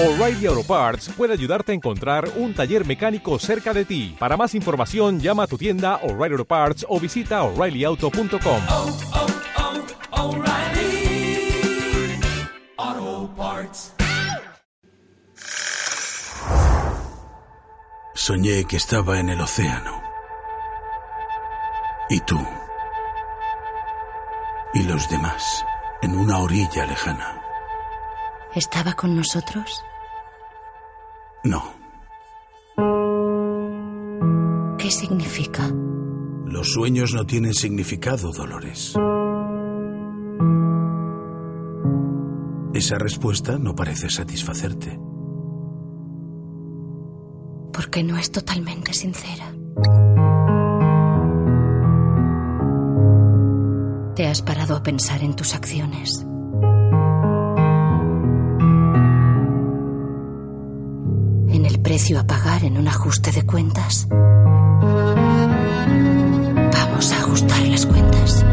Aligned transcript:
O'Reilly 0.00 0.46
Auto 0.46 0.62
Parts 0.62 1.08
puede 1.16 1.32
ayudarte 1.32 1.72
a 1.72 1.74
encontrar 1.74 2.30
un 2.36 2.54
taller 2.54 2.86
mecánico 2.86 3.36
cerca 3.40 3.74
de 3.74 3.84
ti. 3.84 4.14
Para 4.16 4.36
más 4.36 4.54
información, 4.54 5.18
llama 5.18 5.42
a 5.42 5.46
tu 5.48 5.58
tienda 5.58 5.96
O'Reilly 6.04 6.34
Auto 6.34 6.44
Parts 6.44 6.86
o 6.88 7.00
visita 7.00 7.42
oreillyauto.com. 7.42 8.62
oh, 8.70 8.98
oh, 12.78 13.30
Parts. 13.36 13.92
Soñé 18.14 18.66
que 18.66 18.76
estaba 18.76 19.18
en 19.18 19.30
el 19.30 19.40
océano. 19.40 20.00
Y 22.08 22.20
tú. 22.20 22.38
Y 24.74 24.84
los 24.84 25.10
demás, 25.10 25.64
en 26.02 26.16
una 26.16 26.38
orilla 26.38 26.86
lejana. 26.86 27.42
¿Estaba 28.54 28.94
con 28.94 29.16
nosotros? 29.16 29.84
No, 31.44 31.62
¿Qué 34.78 34.90
significa? 34.90 35.70
los 36.46 36.72
sueños 36.72 37.12
no 37.14 37.26
tienen 37.26 37.52
significado, 37.52 38.32
Dolores. 38.32 38.94
Esa 42.72 42.96
respuesta 42.98 43.58
no 43.58 43.74
parece 43.74 44.08
satisfacerte. 44.08 44.98
Porque 47.72 48.02
no 48.02 48.16
es 48.16 48.30
totalmente 48.32 48.92
sincera. 48.94 49.52
¿Te 54.14 54.26
has 54.26 54.42
parado 54.42 54.76
a 54.76 54.82
pensar 54.82 55.22
en 55.22 55.36
tus 55.36 55.54
acciones? 55.54 56.26
Precio 61.98 62.20
a 62.20 62.24
pagar 62.24 62.62
en 62.62 62.78
un 62.78 62.86
ajuste 62.86 63.32
de 63.32 63.42
cuentas? 63.42 64.06
Vamos 66.72 67.12
a 67.12 67.16
ajustar 67.16 67.60
las 67.66 67.86
cuentas. 67.86 68.44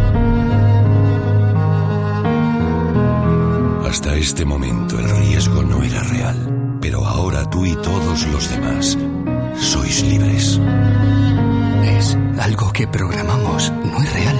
Hasta 3.88 4.16
este 4.16 4.46
momento 4.46 4.98
el 4.98 5.08
riesgo 5.18 5.62
no 5.62 5.84
era 5.84 6.02
real, 6.02 6.80
pero 6.82 7.06
ahora 7.06 7.48
tú 7.48 7.64
y 7.68 7.76
todos 7.76 8.26
los 8.30 8.50
demás 8.50 8.98
sois 9.60 10.02
libres. 10.02 10.60
Es 11.84 12.18
algo 12.40 12.74
que 12.74 12.88
programamos, 12.88 13.72
no 13.72 14.02
es 14.02 14.12
real. 14.12 14.40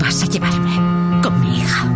Vas 0.00 0.20
a 0.20 0.26
llevarme 0.26 1.22
con 1.22 1.40
mi 1.40 1.58
hija. 1.60 1.88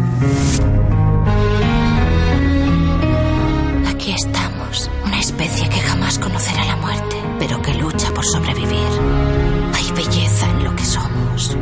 Aquí 3.90 4.12
estamos, 4.12 4.88
una 5.18 5.26
especie 5.26 5.68
que 5.68 5.80
jamás 5.80 6.16
conocerá 6.16 6.64
la 6.64 6.76
muerte, 6.76 7.16
pero 7.40 7.60
que 7.60 7.74
lucha 7.74 8.08
por 8.14 8.24
sobrevivir. 8.24 8.86
Hay 9.74 9.90
belleza 9.90 10.48
en 10.48 10.62
lo 10.64 10.76
que 10.76 10.84
somos. 10.84 11.56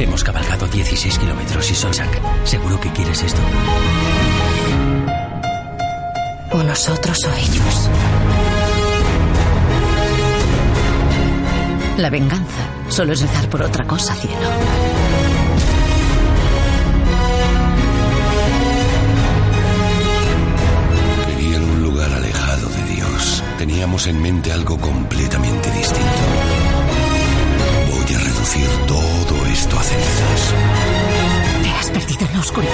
Hemos 0.00 0.24
cabalgado 0.24 0.66
16 0.66 1.18
kilómetros 1.18 1.70
y 1.70 1.76
Solsak, 1.76 2.20
¿seguro 2.44 2.80
que 2.80 2.90
quieres 2.90 3.22
esto? 3.22 3.40
O 6.50 6.62
nosotros 6.64 7.24
o 7.24 7.32
ellos. 7.34 7.90
La 11.98 12.10
venganza 12.10 12.66
solo 12.88 13.12
es 13.12 13.20
rezar 13.20 13.48
por 13.48 13.62
otra 13.62 13.86
cosa, 13.86 14.16
cielo. 14.16 14.95
En 24.04 24.20
mente 24.22 24.52
algo 24.52 24.78
completamente 24.78 25.70
distinto. 25.70 26.22
Voy 27.90 28.14
a 28.14 28.18
reducir 28.18 28.68
todo 28.86 29.46
esto 29.46 29.76
a 29.76 29.82
cenizas. 29.82 30.54
Te 31.62 31.70
has 31.70 31.90
perdido 31.90 32.26
en 32.26 32.32
la 32.34 32.40
oscuridad. 32.40 32.72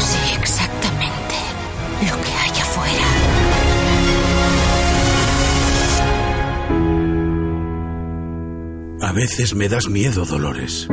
Sí, 0.00 0.34
exactamente. 0.38 1.36
Lo 2.02 2.20
que 2.20 2.32
hay 2.32 2.50
afuera. 2.60 3.06
A 9.00 9.12
veces 9.12 9.54
me 9.54 9.68
das 9.68 9.88
miedo, 9.88 10.26
Dolores. 10.26 10.88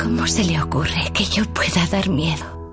¿Cómo 0.00 0.26
se 0.28 0.44
le 0.44 0.60
ocurre 0.62 1.10
que 1.14 1.24
yo 1.24 1.44
pueda 1.46 1.86
dar 1.90 2.08
miedo? 2.10 2.63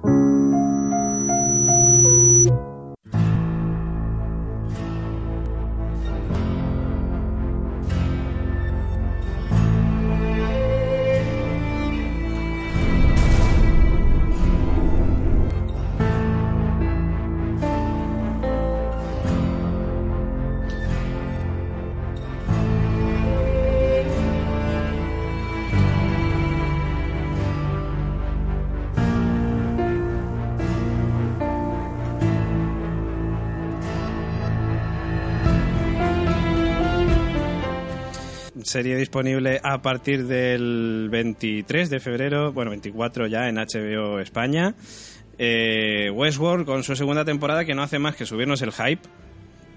Serie 38.72 38.96
disponible 38.96 39.60
a 39.64 39.82
partir 39.82 40.28
del 40.28 41.10
23 41.12 41.90
de 41.90 42.00
febrero, 42.00 42.54
bueno, 42.54 42.72
24 42.72 43.28
ya 43.28 43.50
en 43.50 43.56
HBO 43.56 44.22
España. 44.22 44.76
Eh, 45.38 46.10
Westworld 46.10 46.66
con 46.66 46.82
su 46.86 46.96
segunda 46.96 47.26
temporada 47.26 47.66
que 47.66 47.76
no 47.76 47.84
hace 47.84 48.00
más 48.00 48.16
que 48.16 48.26
subirnos 48.26 48.62
el 48.62 48.72
hype 48.72 49.02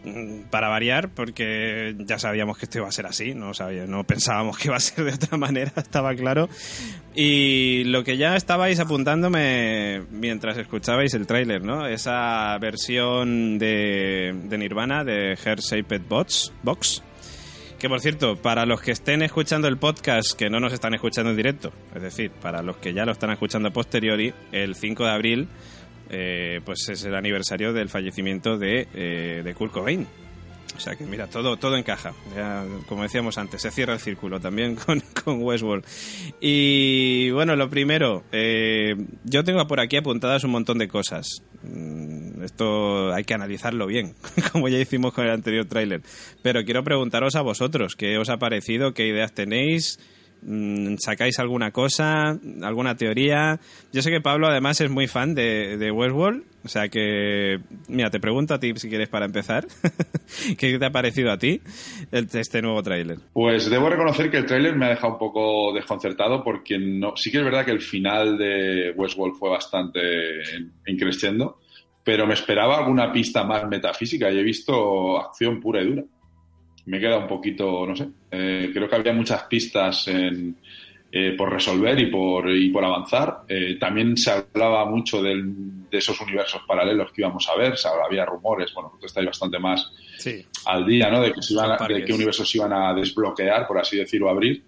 mm, 0.05 0.43
para 0.49 0.69
variar, 0.69 1.09
porque 1.09 1.97
ya 2.07 2.21
sabíamos 2.21 2.57
que 2.57 2.67
esto 2.67 2.79
iba 2.79 2.87
a 2.87 2.93
ser 2.93 3.07
así, 3.07 3.35
no, 3.35 3.53
sabía, 3.53 3.85
no 3.89 4.05
pensábamos 4.05 4.59
que 4.59 4.69
iba 4.69 4.77
a 4.77 4.81
ser 4.81 5.05
de 5.05 5.15
otra 5.15 5.39
manera, 5.39 5.73
estaba 5.75 6.15
claro. 6.15 6.49
Y 7.17 7.83
lo 7.87 8.05
que 8.05 8.17
ya 8.17 8.37
estabais 8.37 8.79
apuntándome 8.79 10.03
mientras 10.13 10.57
escuchabais 10.57 11.15
el 11.15 11.27
tráiler, 11.27 11.65
¿no? 11.65 11.89
Esa 11.89 12.57
versión 12.61 13.59
de, 13.59 14.37
de 14.45 14.57
Nirvana, 14.57 15.03
de 15.03 15.37
Hair 15.45 15.59
Shaped 15.59 16.03
Box, 16.09 16.53
que 17.85 17.89
por 17.91 18.01
cierto, 18.01 18.37
para 18.37 18.65
los 18.65 18.81
que 18.81 18.93
estén 18.93 19.21
escuchando 19.21 19.69
el 19.69 19.77
podcast, 19.77 20.33
que 20.39 20.49
no 20.49 20.59
nos 20.59 20.73
están 20.73 20.95
escuchando 20.95 21.33
en 21.33 21.37
directo, 21.37 21.71
es 21.95 22.01
decir, 22.01 22.31
para 22.31 22.63
los 22.63 22.79
que 22.79 22.95
ya 22.95 23.05
lo 23.05 23.13
están 23.13 23.31
escuchando 23.31 23.69
a 23.69 23.73
posteriori, 23.73 24.33
el 24.53 24.75
5 24.75 25.05
de 25.05 25.11
abril, 25.11 25.49
eh, 26.09 26.63
pues 26.65 26.89
es 26.89 27.05
el 27.05 27.15
aniversario 27.15 27.75
del 27.75 27.91
fallecimiento 27.91 28.57
de, 28.57 28.89
eh, 28.95 29.43
de 29.45 29.55
Kurt 29.55 29.71
Cobain. 29.71 30.07
O 30.75 30.81
sea 30.81 30.97
que 30.97 31.05
mira, 31.05 31.27
todo, 31.27 31.59
todo 31.59 31.77
encaja. 31.77 32.15
Como 32.89 33.03
decíamos 33.03 33.37
antes, 33.37 33.61
se 33.61 33.71
cierra 33.71 33.93
el 33.93 34.01
círculo 34.01 34.41
también 34.41 34.77
con, 34.87 35.03
con 35.23 35.43
Westworld. 35.43 35.85
Y 36.41 37.33
bueno, 37.33 37.55
lo 37.55 37.69
primero, 37.69 38.25
eh, 38.33 38.97
yo 39.25 39.45
tengo 39.45 39.67
por 39.67 39.79
aquí 39.79 39.99
apuntadas 39.99 40.43
un 40.45 40.53
montón 40.53 40.79
de 40.79 40.89
cosas. 40.89 41.43
Mm, 41.63 42.24
Esto 42.45 43.13
hay 43.13 43.25
que 43.25 43.35
analizarlo 43.35 43.87
bien, 43.87 44.15
como 44.53 44.69
ya 44.69 44.79
hicimos 44.79 45.13
con 45.13 45.25
el 45.25 45.33
anterior 45.33 45.67
tráiler. 45.67 46.03
Pero 46.43 46.65
quiero 46.65 46.85
preguntaros 46.85 47.35
a 47.37 47.43
vosotros, 47.43 47.97
¿qué 47.97 48.19
os 48.19 48.29
ha 48.29 48.37
parecido? 48.37 48.93
¿Qué 48.93 49.07
ideas 49.07 49.33
tenéis? 49.33 49.99
Mm, 50.47 50.97
¿Sacáis 50.99 51.39
alguna 51.39 51.71
cosa? 51.71 52.39
¿Alguna 52.63 52.97
teoría? 52.97 53.59
Yo 53.93 54.03
sé 54.03 54.11
que 54.11 54.21
Pablo 54.21 54.47
además 54.47 54.81
es 54.81 54.91
muy 54.91 55.07
fan 55.07 55.35
de, 55.35 55.79
de 55.79 55.91
Westworld, 55.91 56.45
o 56.65 56.69
sea 56.69 56.89
que, 56.89 57.61
mira, 57.89 58.11
te 58.11 58.21
pregunto 58.21 58.55
a 58.55 58.61
ti 58.61 58.73
si 58.77 58.89
quieres 58.89 59.09
para 59.09 59.25
empezar, 59.25 59.67
¿qué 60.59 60.79
te 60.79 60.85
ha 60.85 60.91
parecido 60.91 61.31
a 61.31 61.39
ti 61.39 61.61
este 62.11 62.61
nuevo 62.61 62.83
tráiler? 62.83 63.19
Pues 63.33 63.71
debo 63.71 63.89
reconocer 63.89 64.31
que 64.31 64.39
el 64.39 64.47
tráiler 64.47 64.77
me 64.77 64.87
ha 64.87 64.91
dejado 64.91 65.15
un 65.15 65.19
poco 65.19 65.73
desconcertado 65.73 66.45
porque 66.45 66.79
no, 66.79 67.17
sí 67.17 67.31
que 67.31 67.39
es 67.39 67.45
verdad 67.45 67.65
que 67.65 67.73
el 67.73 67.81
final 67.81 68.37
de 68.37 68.93
Westworld 68.97 69.37
fue 69.37 69.51
bastante 69.51 70.01
increciendo, 70.87 71.61
pero 72.05 72.27
me 72.27 72.35
esperaba 72.35 72.77
alguna 72.79 73.11
pista 73.13 73.43
más 73.45 73.67
metafísica 73.67 74.31
y 74.31 74.39
he 74.39 74.43
visto 74.43 75.19
acción 75.19 75.61
pura 75.61 75.81
y 75.83 75.87
dura. 75.87 76.05
Me 76.87 77.01
queda 77.01 77.17
un 77.17 77.27
poquito, 77.27 77.87
no 77.87 77.97
sé, 77.97 78.09
eh, 78.31 78.71
creo 78.73 78.89
que 78.89 78.95
había 78.95 79.15
muchas 79.15 79.45
pistas 79.45 80.07
en, 80.09 80.55
eh, 81.11 81.35
por 81.39 81.51
resolver 81.51 81.99
y 81.99 82.07
por, 82.11 82.51
y 82.51 82.69
por 82.69 82.85
avanzar. 82.85 83.43
Eh, 83.49 83.77
también 83.81 84.17
se 84.19 84.31
hablaba 84.33 84.85
mucho 84.85 85.23
del- 85.23 85.89
de 85.89 85.99
esos 85.99 86.21
universos 86.21 86.61
paralelos 86.67 87.11
que 87.13 87.23
íbamos 87.23 87.49
a 87.49 87.57
ver, 87.57 87.77
se 87.79 87.89
hablaba- 87.89 88.07
había 88.09 88.27
rumores, 88.27 88.71
bueno, 88.75 88.93
tú 89.01 89.07
estáis 89.07 89.27
bastante 89.27 89.59
más 89.59 89.91
Sí, 90.19 90.45
al 90.67 90.85
día, 90.87 91.11
¿no? 91.11 91.23
De, 91.23 91.33
que 91.33 91.41
se 91.43 91.55
iban 91.55 91.67
a- 91.67 91.69
Son 91.69 91.79
parques. 91.79 91.97
de 91.99 92.05
qué 92.05 92.13
universos 92.13 92.51
se 92.51 92.59
iban 92.59 92.73
a 92.73 92.93
desbloquear, 92.95 93.67
por 93.67 93.79
así 93.79 93.97
decirlo, 93.97 94.29
abrir. 94.29 94.63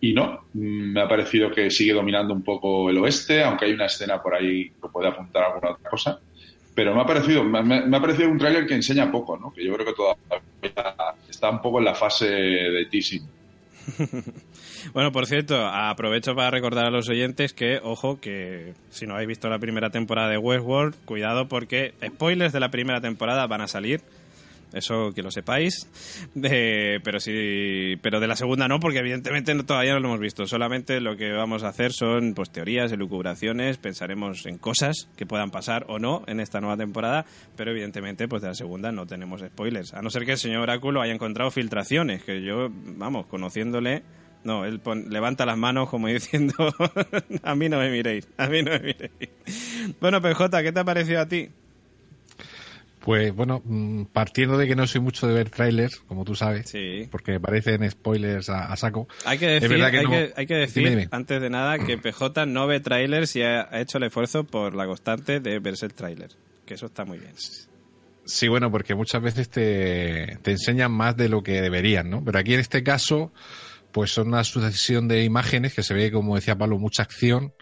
y 0.00 0.12
no, 0.12 0.48
mm, 0.52 0.92
me 0.92 1.00
ha 1.00 1.08
parecido 1.08 1.50
que 1.50 1.70
sigue 1.70 1.94
dominando 1.94 2.34
un 2.34 2.42
poco 2.42 2.90
el 2.90 2.98
oeste, 2.98 3.42
aunque 3.42 3.64
hay 3.64 3.72
una 3.72 3.86
escena 3.86 4.20
por 4.22 4.34
ahí 4.34 4.70
que 4.70 4.88
puede 4.92 5.08
apuntar 5.08 5.44
a 5.44 5.46
alguna 5.46 5.70
otra 5.72 5.88
cosa. 5.88 6.20
Pero 6.74 6.94
me 6.94 7.02
ha 7.02 7.06
parecido, 7.06 7.44
me, 7.44 7.96
ha 7.96 8.00
parecido 8.00 8.28
un 8.28 8.38
tráiler 8.38 8.66
que 8.66 8.74
enseña 8.74 9.10
poco, 9.10 9.36
¿no? 9.36 9.52
Que 9.52 9.64
yo 9.64 9.74
creo 9.74 9.86
que 9.86 9.92
todavía 9.92 11.14
está 11.28 11.50
un 11.50 11.60
poco 11.60 11.78
en 11.78 11.84
la 11.84 11.94
fase 11.94 12.26
de 12.26 12.86
teasing. 12.86 13.26
Bueno, 14.92 15.12
por 15.12 15.26
cierto, 15.26 15.66
aprovecho 15.66 16.34
para 16.34 16.50
recordar 16.50 16.84
a 16.84 16.90
los 16.90 17.08
oyentes 17.08 17.54
que, 17.54 17.80
ojo, 17.82 18.20
que 18.20 18.74
si 18.90 19.06
no 19.06 19.14
habéis 19.14 19.28
visto 19.28 19.48
la 19.48 19.58
primera 19.58 19.90
temporada 19.90 20.28
de 20.28 20.36
Westworld, 20.36 20.94
cuidado 21.06 21.48
porque 21.48 21.94
spoilers 22.04 22.52
de 22.52 22.60
la 22.60 22.70
primera 22.70 23.00
temporada 23.00 23.46
van 23.46 23.62
a 23.62 23.66
salir. 23.66 24.02
Eso 24.74 25.12
que 25.14 25.22
lo 25.22 25.30
sepáis. 25.30 25.88
Pero 26.34 27.20
sí, 27.20 27.96
pero 28.02 28.20
de 28.20 28.26
la 28.26 28.36
segunda 28.36 28.68
no, 28.68 28.80
porque 28.80 28.98
evidentemente 28.98 29.54
no- 29.54 29.64
todavía 29.64 29.92
no 29.94 30.00
lo 30.00 30.08
hemos 30.08 30.20
visto. 30.20 30.46
Solamente 30.46 31.00
lo 31.00 31.16
que 31.16 31.32
vamos 31.32 31.62
a 31.62 31.68
hacer 31.68 31.92
son 31.92 32.34
pues 32.34 32.50
teorías, 32.50 32.90
elucubraciones, 32.92 33.78
pensaremos 33.78 34.44
en 34.46 34.58
cosas 34.58 35.08
que 35.16 35.26
puedan 35.26 35.50
pasar 35.50 35.84
o 35.88 35.98
no 35.98 36.22
en 36.26 36.40
esta 36.40 36.60
nueva 36.60 36.76
temporada, 36.76 37.24
pero 37.56 37.70
evidentemente 37.70 38.28
pues 38.28 38.42
de 38.42 38.48
la 38.48 38.54
segunda 38.54 38.90
no 38.92 39.06
tenemos 39.06 39.40
spoilers. 39.40 39.94
A 39.94 40.02
no 40.02 40.10
ser 40.10 40.24
que 40.24 40.32
el 40.32 40.38
señor 40.38 40.62
Oráculo 40.62 41.00
haya 41.00 41.12
encontrado 41.14 41.50
filtraciones, 41.50 42.22
que 42.24 42.42
yo, 42.42 42.68
vamos, 42.70 43.26
conociéndole, 43.26 44.02
no, 44.42 44.64
él 44.64 44.80
pon- 44.80 45.06
levanta 45.10 45.46
las 45.46 45.56
manos 45.56 45.88
como 45.88 46.08
diciendo, 46.08 46.54
a 47.42 47.54
mí 47.54 47.68
no 47.68 47.78
me 47.78 47.90
miréis, 47.90 48.28
a 48.36 48.46
mí 48.48 48.62
no 48.62 48.72
me 48.72 48.80
miréis. 48.80 49.30
Bueno, 50.00 50.20
PJ, 50.20 50.62
¿qué 50.62 50.72
te 50.72 50.80
ha 50.80 50.84
parecido 50.84 51.20
a 51.20 51.28
ti? 51.28 51.48
Pues 53.04 53.34
bueno, 53.34 53.60
mm, 53.66 54.04
partiendo 54.06 54.56
de 54.56 54.66
que 54.66 54.74
no 54.74 54.86
soy 54.86 55.02
mucho 55.02 55.26
de 55.26 55.34
ver 55.34 55.50
trailers, 55.50 55.96
como 56.08 56.24
tú 56.24 56.34
sabes, 56.34 56.70
Sí. 56.70 57.06
porque 57.10 57.32
me 57.32 57.40
parecen 57.40 57.88
spoilers 57.90 58.48
a, 58.48 58.72
a 58.72 58.76
saco. 58.78 59.06
Hay 59.26 59.36
que 59.36 59.56
Es 59.56 59.62
decir, 59.62 59.76
verdad 59.76 59.90
que 59.90 59.98
hay, 59.98 60.04
no- 60.04 60.10
que, 60.10 60.32
hay 60.34 60.46
que 60.46 60.54
decir 60.54 60.84
Dime, 60.84 60.90
dime. 61.02 61.08
antes 61.10 61.40
de 61.42 61.50
nada, 61.50 61.78
que 61.78 61.98
PJ 61.98 62.46
no 62.46 62.66
ve 62.66 62.80
trailers 62.80 63.36
y 63.36 63.42
ha 63.42 63.68
ha 63.70 63.80
hecho 63.80 63.98
el 63.98 64.04
esfuerzo 64.04 64.44
por 64.44 64.74
la 64.74 64.86
constante 64.86 65.38
de 65.40 65.58
verse 65.58 65.84
el 65.84 65.92
trailer. 65.92 66.30
Que 66.64 66.74
eso 66.74 66.86
está 66.86 67.04
muy 67.04 67.18
bien. 67.18 67.34
Sí, 68.24 68.48
bueno, 68.48 68.70
porque 68.70 68.94
muchas 68.94 69.20
veces 69.20 69.50
te, 69.50 70.38
te 70.40 70.52
enseñan 70.52 70.90
más 70.90 71.14
de 71.14 71.28
lo 71.28 71.42
que 71.42 71.60
deberían, 71.60 72.08
¿no? 72.08 72.24
Pero 72.24 72.38
aquí 72.38 72.54
en 72.54 72.60
este 72.60 72.82
caso, 72.82 73.34
pues 73.92 74.12
son 74.12 74.28
una 74.28 74.44
sucesión 74.44 75.08
de 75.08 75.24
imágenes 75.24 75.74
que 75.74 75.82
se 75.82 75.92
ve, 75.92 76.10
como 76.10 76.36
decía 76.36 76.56
Pablo, 76.56 76.78
mucha 76.78 77.02
acción. 77.02 77.52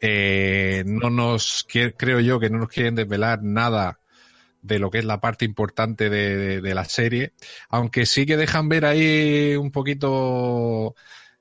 Eh, 0.00 0.82
no 0.86 1.08
nos, 1.10 1.64
creo 1.96 2.18
yo 2.18 2.40
que 2.40 2.50
no 2.50 2.58
nos 2.58 2.68
quieren 2.68 2.96
desvelar 2.96 3.44
nada 3.44 4.00
de 4.62 4.78
lo 4.78 4.90
que 4.90 4.98
es 4.98 5.04
la 5.04 5.20
parte 5.20 5.44
importante 5.44 6.08
de, 6.08 6.36
de- 6.36 6.60
de 6.60 6.74
la 6.74 6.84
serie, 6.84 7.32
aunque 7.68 8.06
sí 8.06 8.24
que 8.26 8.36
dejan 8.36 8.68
ver 8.68 8.84
ahí 8.84 9.54
un 9.56 9.70
poquito 9.72 10.94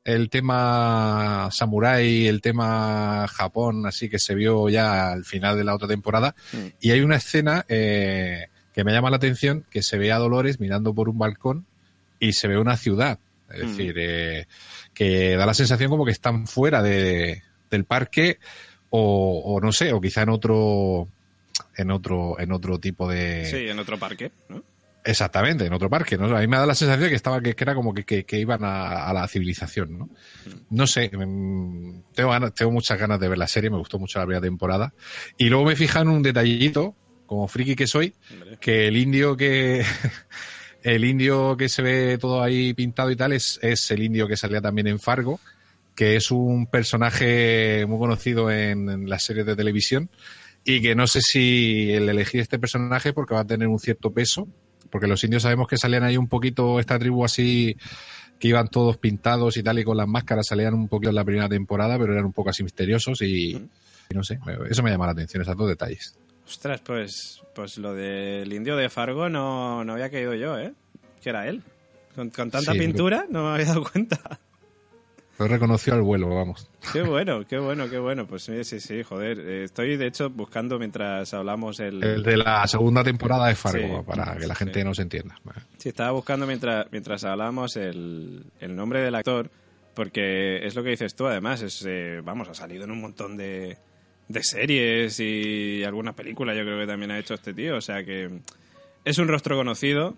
el 0.04 0.30
tema 0.30 1.50
samurai, 1.52 2.26
el 2.28 2.42
tema 2.42 3.28
Japón, 3.28 3.86
así 3.86 4.10
que 4.10 4.18
se 4.20 4.34
vio 4.36 4.68
ya 4.70 5.12
al 5.12 5.26
final 5.26 5.56
de 5.58 5.64
la 5.64 5.76
otra 5.76 5.88
temporada. 5.88 6.36
Y 6.80 6.90
hay 6.92 7.02
una 7.02 7.18
escena 7.18 7.66
eh, 7.70 8.48
que 8.74 8.84
me 8.84 8.92
llama 8.92 9.12
la 9.12 9.18
atención, 9.18 9.64
que 9.70 9.84
se 9.84 9.98
ve 10.00 10.12
a 10.12 10.18
Dolores 10.18 10.60
mirando 10.60 10.94
por 10.96 11.08
un 11.08 11.20
balcón 11.20 11.66
y 12.20 12.34
se 12.34 12.48
ve 12.48 12.58
una 12.58 12.78
ciudad. 12.78 13.20
Es 13.52 13.58
Mm. 13.64 13.68
decir, 13.68 13.96
eh, 14.00 14.48
que 14.94 15.36
da 15.36 15.46
la 15.46 15.54
sensación 15.54 15.90
como 15.92 16.06
que 16.06 16.12
están 16.12 16.48
fuera 16.48 16.82
de, 16.82 17.44
del 17.70 17.86
parque 17.86 18.40
o, 18.90 19.42
o 19.46 19.62
no 19.62 19.72
sé, 19.72 19.94
o 19.94 20.02
quizá 20.02 20.24
en 20.24 20.30
otro 20.30 21.08
en 21.82 21.92
otro 21.92 22.40
en 22.40 22.52
otro 22.52 22.80
tipo 22.80 23.10
de 23.10 23.46
Sí, 23.46 23.68
en 23.68 23.80
otro 23.80 23.98
parque, 24.00 24.32
¿no? 24.50 24.64
Exactamente, 25.04 25.66
en 25.66 25.74
otro 25.74 25.90
parque, 25.90 26.16
¿no? 26.16 26.26
A 26.38 26.40
mí 26.42 26.48
me 26.48 26.58
da 26.58 26.66
la 26.68 26.76
sensación 26.76 27.10
que 27.10 27.16
estaba 27.16 27.42
que, 27.42 27.56
que 27.56 27.64
era 27.64 27.74
como 27.74 27.92
que, 27.92 28.04
que- 28.04 28.24
que 28.24 28.38
iban 28.40 28.64
a, 28.64 29.08
a 29.08 29.14
la 29.14 29.28
civilización, 29.28 29.98
¿no? 29.98 30.10
No 30.70 30.86
sé, 30.86 31.10
mm, 31.12 32.04
tengo, 32.14 32.30
ganas- 32.30 32.54
tengo 32.54 32.72
muchas 32.72 33.00
ganas 33.00 33.20
de 33.20 33.28
ver 33.28 33.38
la 33.40 33.48
serie, 33.48 33.72
me 33.72 33.78
gustó 33.80 33.98
mucho 33.98 34.20
la 34.20 34.26
primera 34.26 34.42
temporada. 34.42 34.94
Y 35.40 35.50
luego 35.50 35.66
me 35.66 35.76
fija 35.76 36.02
en 36.02 36.10
un 36.10 36.22
detallito, 36.22 36.96
como 37.26 37.48
friki 37.48 37.76
que 37.76 37.88
soy, 37.88 38.14
Hombre. 38.32 38.58
que 38.62 38.88
el 38.88 38.96
indio 38.96 39.36
que 39.36 39.84
el 40.84 41.04
indio 41.04 41.58
que 41.58 41.68
se 41.68 41.82
ve 41.82 42.18
todo 42.20 42.44
ahí 42.44 42.74
pintado 42.76 43.10
y 43.10 43.16
tal 43.16 43.34
es, 43.34 43.58
es 43.64 43.90
el 43.90 44.04
indio 44.04 44.28
que 44.28 44.38
salía 44.38 44.62
también 44.62 44.86
en 44.86 45.00
Fargo, 45.00 45.40
que 45.96 46.16
es 46.16 46.30
un 46.30 46.68
personaje 46.68 47.86
muy 47.88 47.98
conocido 47.98 48.52
en, 48.52 48.88
en 48.90 49.10
las 49.10 49.24
series 49.24 49.46
de 49.48 49.56
televisión 49.56 50.10
y 50.64 50.82
que 50.82 50.96
no 50.96 51.08
sé 51.08 51.22
si 51.22 51.92
el 51.92 52.08
elegir 52.10 52.42
este 52.42 52.60
personaje 52.60 53.14
porque 53.14 53.34
va 53.34 53.42
a 53.42 53.48
tener 53.48 53.68
un 53.68 53.80
cierto 53.80 54.12
peso, 54.12 54.48
porque 54.90 55.08
los 55.08 55.24
indios 55.24 55.44
sabemos 55.44 55.68
que 55.68 55.78
salían 55.78 56.04
ahí 56.04 56.18
un 56.18 56.28
poquito, 56.28 56.80
esta 56.80 57.00
tribu 57.00 57.26
así, 57.26 57.76
que 58.40 58.48
iban 58.48 58.68
todos 58.68 58.98
pintados 58.98 59.58
y 59.58 59.64
tal 59.64 59.80
y 59.80 59.84
con 59.84 59.98
las 59.98 60.08
máscaras 60.08 60.48
salían 60.48 60.74
un 60.74 60.88
poquito 60.88 61.10
en 61.10 61.16
la 61.16 61.26
primera 61.26 61.48
temporada, 61.50 61.98
pero 61.98 62.14
eran 62.14 62.26
un 62.26 62.34
poco 62.34 62.50
así 62.50 62.64
misteriosos 62.64 63.22
y, 63.22 63.52
y 63.56 64.14
no 64.14 64.24
sé, 64.24 64.40
eso 64.70 64.84
me 64.84 64.92
llama 64.92 65.06
la 65.06 65.12
atención, 65.14 65.42
esos 65.42 65.56
dos 65.58 65.70
detalles. 65.70 66.16
Ostras, 66.46 66.82
pues, 66.82 67.42
pues 67.56 67.78
lo 67.78 67.94
del 67.94 68.52
indio 68.52 68.76
de 68.76 68.90
Fargo 68.90 69.30
no, 69.30 69.84
no 69.86 69.94
había 69.94 70.10
caído 70.10 70.34
yo, 70.34 70.58
¿eh? 70.60 70.74
Que 71.22 71.30
era 71.30 71.48
él. 71.48 71.62
Con, 72.16 72.30
con 72.30 72.52
tanta 72.52 72.74
Sí, 72.74 72.80
pintura 72.80 73.26
no 73.30 73.44
me 73.46 73.50
había 73.54 73.68
dado 73.68 73.84
cuenta. 73.90 74.20
Lo 75.42 75.48
reconoció 75.48 75.96
al 75.96 76.04
vuelo, 76.04 76.30
vamos. 76.30 76.70
Qué 76.94 77.02
bueno, 77.02 77.48
qué 77.48 77.58
bueno, 77.58 77.90
qué 77.90 77.98
bueno. 77.98 78.28
Pues 78.28 78.44
sí, 78.44 78.64
sí, 78.64 78.80
sí, 78.80 79.02
joder. 79.02 79.40
Eh, 79.40 79.64
Estoy, 79.64 79.98
de 79.98 80.06
hecho, 80.06 80.30
buscando 80.30 80.78
mientras 80.78 81.34
hablamos 81.34 81.80
el... 81.80 82.04
El 82.04 82.22
de 82.22 82.38
la 82.38 82.68
segunda 82.68 83.04
temporada 83.04 83.48
de 83.48 83.56
Fargo, 83.56 84.02
Sí, 84.02 84.06
para 84.06 84.38
que 84.38 84.46
la 84.46 84.54
gente 84.54 84.80
sí. 84.82 84.86
nos 84.86 85.00
entienda. 85.00 85.42
Sí, 85.80 85.90
estaba 85.90 86.12
buscando 86.12 86.46
mientras, 86.46 86.86
mientras 86.92 87.24
hablábamos 87.24 87.76
el, 87.76 88.46
el 88.60 88.76
nombre 88.76 89.02
del 89.02 89.16
actor, 89.16 89.50
porque 89.96 90.64
es 90.64 90.76
lo 90.76 90.84
que 90.84 90.92
dices 90.92 91.16
tú, 91.16 91.26
además, 91.26 91.64
es, 91.64 91.84
eh, 91.88 92.22
vamos, 92.24 92.48
ha 92.48 92.54
salido 92.54 92.84
en 92.84 92.92
un 92.92 93.02
montón 93.02 93.36
de, 93.36 93.80
de 94.28 94.44
series 94.44 95.20
y 95.20 95.84
alguna 95.84 96.14
película 96.14 96.54
yo 96.54 96.62
creo 96.62 96.80
que 96.80 96.86
también 96.86 97.10
ha 97.10 97.18
hecho 97.18 97.34
este 97.34 97.56
tío, 97.56 97.78
o 97.78 97.82
sea 97.82 98.04
que 98.04 98.42
es 99.06 99.18
un 99.18 99.28
rostro 99.28 99.56
conocido. 99.58 100.16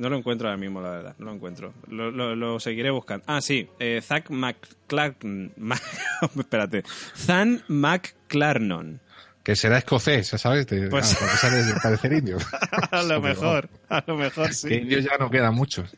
No 0.00 0.08
lo 0.08 0.16
encuentro 0.16 0.48
ahora 0.48 0.56
mismo, 0.56 0.80
la 0.80 0.90
verdad, 0.90 1.14
no 1.18 1.26
lo 1.26 1.32
encuentro. 1.34 1.74
Lo, 1.88 2.10
lo- 2.10 2.34
lo 2.34 2.58
seguiré 2.58 2.88
buscando. 2.90 3.22
Ah, 3.28 3.42
sí, 3.42 3.68
eh, 3.78 4.00
Zack 4.02 4.30
McClarnon. 4.30 5.52
Espérate. 6.38 6.84
Zan 7.14 7.62
McClarnon. 7.68 9.00
Que 9.42 9.56
será 9.56 9.76
escocés, 9.78 10.28
¿sabes? 10.28 10.66
Pues- 10.88 11.18
ah, 11.20 11.36
sale 11.36 11.62
parecer 11.82 12.14
indio. 12.14 12.38
A 12.90 13.02
lo 13.02 13.20
mejor, 13.28 13.68
a 13.90 14.02
lo 14.06 14.16
mejor 14.16 14.54
sí. 14.54 14.68
Que 14.68 14.74
indios 14.76 15.04
ya 15.04 15.18
no 15.18 15.28
quedan 15.30 15.54
muchos. 15.54 15.94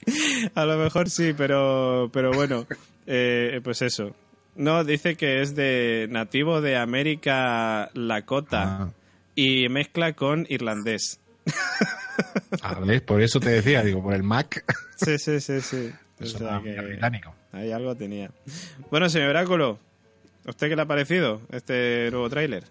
A 0.56 0.64
lo 0.64 0.76
mejor 0.78 1.08
sí, 1.08 1.32
pero, 1.37 2.10
pero 2.12 2.32
bueno, 2.32 2.66
eh, 3.06 3.60
pues 3.62 3.82
eso. 3.82 4.16
No, 4.56 4.82
dice 4.84 5.14
que 5.16 5.43
es 5.43 5.55
de 5.55 6.08
nativo 6.10 6.60
de 6.60 6.76
América 6.76 7.88
Lakota 7.94 8.62
Ah. 8.82 8.88
y 9.36 9.69
mezcla 9.69 10.12
con 10.15 10.44
irlandés. 10.48 11.20
Ah, 12.62 12.79
¿ves? 12.84 13.00
Por 13.02 13.22
eso 13.22 13.41
te 13.41 13.50
decía, 13.50 13.82
digo, 13.82 14.02
por 14.02 14.14
el 14.14 14.22
Mac. 14.22 14.64
Sí, 14.96 15.19
sí, 15.19 15.41
sí, 15.41 15.60
sí. 15.60 15.91
O 16.20 16.24
Eso 16.24 16.38
sea 16.38 16.52
no, 16.52 16.62
que 16.62 16.81
británico. 16.81 17.34
ahí 17.52 17.72
algo 17.72 17.94
tenía. 17.96 18.31
Bueno, 18.91 19.08
señor 19.08 19.31
Oráculo, 19.31 19.79
¿a 20.46 20.50
usted 20.50 20.69
qué 20.69 20.76
le 20.76 20.82
ha 20.82 20.86
parecido 20.86 21.41
este 21.50 22.08
nuevo 22.10 22.29
tráiler? 22.31 22.64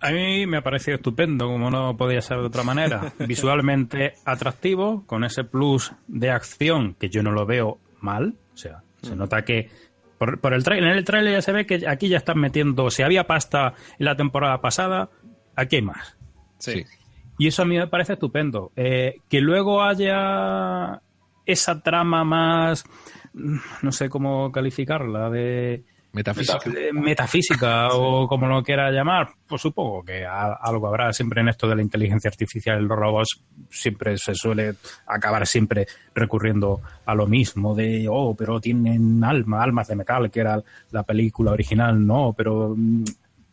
A 0.00 0.10
mí 0.10 0.46
me 0.46 0.56
ha 0.58 0.62
parecido 0.62 0.96
estupendo, 0.96 1.46
como 1.46 1.70
no 1.70 1.96
podía 1.96 2.20
ser 2.20 2.38
de 2.38 2.46
otra 2.46 2.62
manera. 2.64 3.12
Visualmente 3.26 4.14
atractivo, 4.24 5.04
con 5.06 5.24
ese 5.24 5.44
plus 5.44 5.92
de 6.08 6.30
acción 6.30 6.94
que 6.94 7.08
yo 7.08 7.22
no 7.22 7.30
lo 7.32 7.46
veo 7.46 7.78
mal. 8.00 8.34
O 8.52 8.56
sea, 8.56 8.82
se 9.02 9.14
nota 9.16 9.42
que 9.44 9.70
por, 10.18 10.40
por 10.40 10.54
el 10.54 10.62
trailer, 10.64 10.90
en 10.92 10.98
el 10.98 11.04
tráiler 11.04 11.34
ya 11.34 11.42
se 11.42 11.52
ve 11.52 11.66
que 11.66 11.86
aquí 11.88 12.08
ya 12.08 12.18
están 12.18 12.38
metiendo, 12.38 12.90
si 12.90 13.02
había 13.02 13.26
pasta 13.26 13.74
en 13.98 14.04
la 14.06 14.16
temporada 14.16 14.60
pasada, 14.60 15.08
aquí 15.56 15.76
hay 15.76 15.82
más. 15.82 16.16
Sí. 16.58 16.84
Y 17.42 17.48
eso 17.48 17.62
a 17.62 17.64
mí 17.64 17.76
me 17.76 17.88
parece 17.88 18.12
estupendo. 18.12 18.70
Eh, 18.76 19.16
que 19.28 19.40
luego 19.40 19.82
haya 19.82 21.00
esa 21.44 21.80
trama 21.82 22.22
más, 22.22 22.84
no 23.82 23.90
sé 23.90 24.08
cómo 24.08 24.52
calificarla, 24.52 25.28
de 25.28 25.82
Metafísica. 26.12 26.60
metafísica 26.92 27.88
o 27.92 28.28
como 28.28 28.46
lo 28.46 28.62
quiera 28.62 28.90
llamar, 28.90 29.30
pues 29.48 29.62
supongo 29.62 30.04
que 30.04 30.26
a- 30.26 30.52
algo 30.60 30.86
habrá 30.86 31.12
siempre 31.12 31.40
en 31.40 31.48
esto 31.48 31.66
de 31.66 31.74
la 31.74 31.82
inteligencia 31.82 32.28
artificial, 32.28 32.82
los 32.84 32.98
robots 32.98 33.42
siempre 33.70 34.18
se 34.18 34.34
suele 34.34 34.74
acabar 35.06 35.46
siempre 35.46 35.86
recurriendo 36.14 36.80
a 37.06 37.14
lo 37.14 37.26
mismo 37.26 37.74
de, 37.74 38.06
oh, 38.10 38.34
pero 38.36 38.60
tienen 38.60 39.24
alma, 39.24 39.62
almas 39.62 39.88
de 39.88 39.96
metal, 39.96 40.30
que 40.30 40.40
era 40.40 40.62
la 40.90 41.02
película 41.02 41.52
original, 41.52 42.06
no, 42.06 42.34
pero 42.36 42.74
mm, 42.76 43.04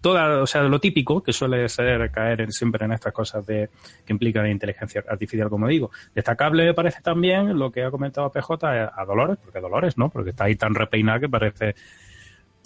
toda, 0.01 0.41
o 0.41 0.47
sea, 0.47 0.63
lo 0.63 0.79
típico 0.79 1.21
que 1.21 1.33
suele 1.33 1.67
ser 1.69 2.09
caer 2.11 2.41
en- 2.41 2.51
siempre 2.51 2.85
en 2.85 2.93
estas 2.93 3.13
cosas 3.13 3.45
de 3.45 3.69
que 4.05 4.13
implican 4.13 4.47
inteligencia 4.47 5.03
artificial, 5.07 5.49
como 5.49 5.67
digo. 5.67 5.91
Destacable 6.15 6.65
me 6.65 6.73
parece 6.73 7.01
también 7.01 7.57
lo 7.57 7.71
que 7.71 7.83
ha 7.83 7.91
comentado 7.91 8.31
PJ 8.31 8.91
a, 8.95 9.05
Dolores, 9.05 9.37
porque 9.43 9.59
Dolores, 9.59 9.97
¿no? 9.97 10.09
Porque 10.09 10.31
está 10.31 10.45
ahí 10.45 10.55
tan 10.55 10.73
repeinada 10.73 11.19
que 11.19 11.29
parece 11.29 11.75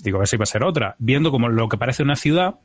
digo, 0.04 0.20
ver 0.20 0.28
si 0.28 0.38
va 0.38 0.44
a 0.44 0.48
ser 0.48 0.64
otra, 0.64 0.96
viendo 1.00 1.32
como 1.32 1.48
lo 1.50 1.70
que 1.70 1.78
parece 1.78 2.04
una 2.04 2.16
ciudad, 2.16 2.56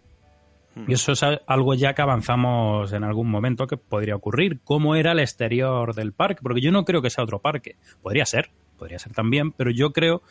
y 0.86 0.92
eso 0.92 1.12
es 1.12 1.24
algo 1.46 1.74
ya 1.74 1.94
que 1.94 2.02
avanzamos 2.02 2.92
en 2.92 3.02
algún 3.04 3.28
momento 3.28 3.66
que 3.66 3.76
podría 3.76 4.14
ocurrir, 4.14 4.60
cómo 4.64 4.94
era 4.94 5.12
el 5.12 5.18
exterior 5.18 5.94
del 5.94 6.12
parque, 6.12 6.40
porque 6.42 6.60
yo 6.60 6.70
no 6.72 6.84
creo 6.84 7.02
que 7.02 7.10
sea 7.10 7.24
otro 7.24 7.40
parque, 7.40 7.76
podría 8.02 8.24
ser, 8.26 8.50
podría 8.78 8.98
ser 8.98 9.12
también, 9.12 9.52
pero 9.52 9.70
yo 9.70 9.92
creo 9.92 10.22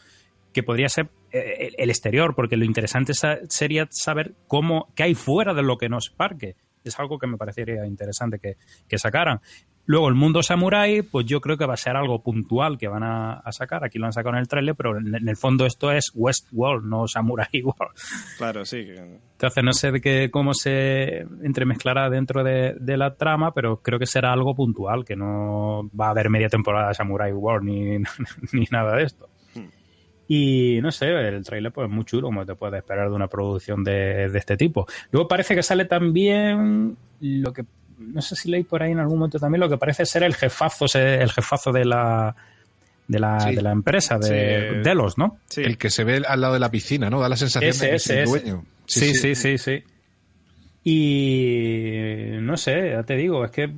que 0.54 0.64
podría 0.64 0.90
ser 0.90 1.10
el 1.32 1.90
exterior, 1.90 2.36
porque 2.36 2.58
lo 2.58 2.66
interesante 2.66 3.14
sa- 3.14 3.40
sería 3.50 3.88
saber 3.92 4.34
cómo, 4.48 4.92
qué 4.96 5.04
hay 5.04 5.16
fuera 5.16 5.54
de 5.54 5.64
lo 5.64 5.78
que 5.78 5.90
nos 5.90 6.10
parque. 6.10 6.56
Es 6.84 6.98
algo 7.00 7.20
que 7.20 7.28
me 7.28 7.38
parecería 7.38 7.86
interesante 7.86 8.40
que, 8.40 8.56
que 8.88 8.98
sacaran. 8.98 9.42
Luego, 9.90 10.10
el 10.10 10.16
mundo 10.16 10.44
samurai, 10.44 11.02
pues 11.02 11.26
yo 11.28 11.40
creo 11.40 11.56
que 11.58 11.66
va 11.66 11.76
a 11.76 11.78
ser 11.78 11.96
algo 11.96 12.22
puntual 12.22 12.78
que 12.78 12.90
van 12.90 13.04
a, 13.04 13.36
a 13.36 13.52
sacar. 13.54 13.86
Aquí 13.86 13.98
lo 13.98 14.06
han 14.06 14.12
sacado 14.12 14.36
en 14.36 14.42
el 14.42 14.48
trailer, 14.50 14.76
pero 14.76 14.98
en, 14.98 15.16
en 15.16 15.30
el 15.30 15.38
fondo 15.38 15.66
esto 15.66 15.94
es 15.94 16.12
Westworld, 16.14 16.86
no 16.86 17.08
Samurai 17.08 17.48
World. 17.64 17.96
Claro, 18.38 18.66
sí. 18.66 18.86
Entonces 18.90 19.64
no 19.64 19.72
sé 19.72 19.92
de 19.94 20.02
qué, 20.02 20.30
cómo 20.30 20.54
se 20.54 21.20
entremezclará 21.42 22.10
dentro 22.10 22.44
de, 22.44 22.76
de 22.80 22.98
la 22.98 23.16
trama, 23.16 23.54
pero 23.54 23.82
creo 23.82 23.98
que 23.98 24.06
será 24.06 24.34
algo 24.34 24.56
puntual, 24.56 25.06
que 25.06 25.16
no 25.16 25.90
va 25.98 26.08
a 26.08 26.12
haber 26.12 26.30
media 26.30 26.50
temporada 26.50 26.90
de 26.90 26.94
Samurai 26.96 27.32
World 27.32 27.64
ni, 27.66 27.98
ni 28.52 28.66
nada 28.70 28.98
de 28.98 29.04
esto. 29.04 29.30
Y 30.28 30.80
no 30.82 30.92
sé, 30.92 31.08
el 31.08 31.44
trailer 31.44 31.72
pues 31.72 31.88
es 31.88 31.94
muy 31.94 32.04
chulo, 32.04 32.28
como 32.28 32.46
te 32.46 32.56
puedes 32.56 32.78
esperar 32.78 33.10
de 33.10 33.16
una 33.16 33.28
producción 33.28 33.84
de, 33.84 34.30
de 34.30 34.38
este 34.40 34.58
tipo. 34.58 34.86
Luego 35.12 35.28
parece 35.28 35.56
que 35.56 35.64
sale 35.64 35.86
también 35.86 36.98
lo 37.22 37.54
que, 37.54 37.64
no 37.98 38.22
sé 38.22 38.36
si 38.36 38.50
leí 38.52 38.64
por 38.64 38.84
ahí 38.84 38.92
en 38.92 39.00
algún 39.00 39.20
momento 39.20 39.40
también, 39.40 39.62
lo 39.62 39.70
que 39.70 39.78
parece 39.78 40.06
ser 40.06 40.24
el 40.24 40.36
jefazo, 40.36 40.86
el 41.00 41.32
jefazo 41.32 41.72
de 41.72 41.86
la 41.86 42.36
de 43.08 43.20
la, 43.20 43.40
Sí. 43.40 43.56
de 43.56 43.62
la 43.62 43.72
empresa, 43.72 44.18
de 44.20 44.28
Sí. 44.74 44.80
Delos, 44.84 45.18
¿no? 45.18 45.38
Sí. 45.48 45.62
El 45.62 45.78
que 45.78 45.90
se 45.90 46.04
ve 46.04 46.22
al 46.28 46.42
lado 46.42 46.56
de 46.56 46.60
la 46.60 46.70
piscina, 46.70 47.10
¿no? 47.10 47.22
Da 47.22 47.30
la 47.30 47.38
sensación 47.38 47.70
Ese, 47.70 47.86
de 47.86 47.90
que 47.92 47.96
ese, 47.96 48.14
es 48.16 48.20
el 48.20 48.26
dueño. 48.42 48.66
Sí, 48.86 49.14
sí, 49.16 49.34
sí, 49.34 49.58
sí. 49.58 49.82
Y 50.84 52.38
no 52.42 52.58
sé, 52.58 52.92
ya 52.92 53.04
te 53.04 53.16
digo, 53.16 53.46
es 53.46 53.52
que 53.52 53.70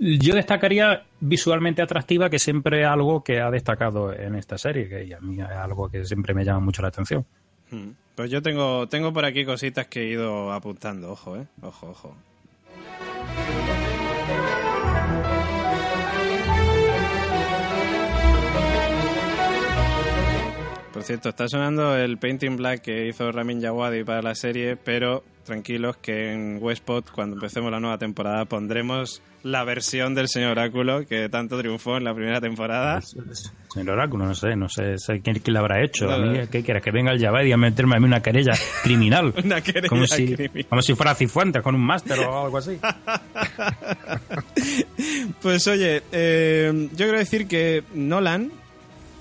yo 0.00 0.34
destacaría 0.34 1.04
visualmente 1.20 1.82
atractiva, 1.82 2.30
que 2.30 2.38
siempre 2.38 2.82
es 2.82 2.86
algo 2.86 3.22
que 3.22 3.40
ha 3.40 3.50
destacado 3.50 4.12
en 4.12 4.34
esta 4.34 4.56
serie, 4.56 4.88
que 4.88 5.14
a 5.14 5.20
mí 5.20 5.40
es 5.40 5.48
algo 5.48 5.90
que 5.90 6.04
siempre 6.04 6.32
me 6.34 6.44
llama 6.44 6.60
mucho 6.60 6.82
la 6.82 6.88
atención. 6.88 7.26
Mm. 7.70 7.90
Pues 8.14 8.30
yo 8.30 8.42
tengo, 8.42 8.88
tengo 8.88 9.12
por 9.12 9.24
aquí 9.24 9.44
cositas 9.44 9.86
que 9.86 10.02
he 10.02 10.08
ido 10.08 10.52
apuntando, 10.52 11.12
ojo, 11.12 11.36
eh. 11.36 11.46
Ojo, 11.62 11.90
ojo. 11.90 12.16
Por 21.00 21.06
cierto, 21.06 21.30
está 21.30 21.48
sonando 21.48 21.96
el 21.96 22.18
Painting 22.18 22.58
Black 22.58 22.82
que 22.82 23.08
hizo 23.08 23.32
Ramin 23.32 23.58
Djawadi 23.58 24.04
para 24.04 24.20
la 24.20 24.34
serie, 24.34 24.76
pero 24.76 25.24
tranquilos 25.46 25.96
que 25.96 26.30
en 26.34 26.58
Westpot, 26.60 27.10
cuando 27.10 27.36
empecemos 27.36 27.70
la 27.70 27.80
nueva 27.80 27.96
temporada, 27.96 28.44
pondremos 28.44 29.22
la 29.42 29.64
versión 29.64 30.14
del 30.14 30.28
señor 30.28 30.50
Oráculo 30.50 31.06
que 31.06 31.30
tanto 31.30 31.58
triunfó 31.58 31.96
en 31.96 32.04
la 32.04 32.12
primera 32.14 32.38
temporada. 32.42 33.00
El 33.76 33.88
oráculo, 33.88 34.26
no 34.26 34.34
sé, 34.34 34.54
no 34.56 34.68
sé, 34.68 34.98
sé 34.98 35.22
quién, 35.22 35.38
quién 35.38 35.54
le 35.54 35.58
habrá 35.60 35.82
hecho. 35.82 36.06
A 36.10 36.18
No, 36.18 36.26
mí, 36.32 36.38
no. 36.40 36.50
¿Qué 36.50 36.62
quieres? 36.62 36.82
Que 36.82 36.90
venga 36.90 37.12
el 37.12 37.18
Javadi 37.18 37.50
a 37.50 37.56
meterme 37.56 37.96
a 37.96 37.98
mí 37.98 38.04
una 38.04 38.20
querella 38.20 38.52
criminal. 38.82 39.32
Una 39.42 39.62
querella 39.62 39.88
como 39.88 40.06
si, 40.06 40.34
criminal. 40.34 40.66
Como 40.68 40.82
si 40.82 40.94
fuera 40.94 41.14
Cifuentes 41.14 41.62
con 41.62 41.74
un 41.74 41.80
máster 41.80 42.18
o 42.20 42.44
algo 42.44 42.58
así. 42.58 42.78
Pues 45.40 45.66
oye, 45.66 46.02
eh, 46.12 46.70
yo 46.90 46.96
quiero 47.06 47.16
decir 47.18 47.48
que 47.48 47.82
Nolan, 47.94 48.52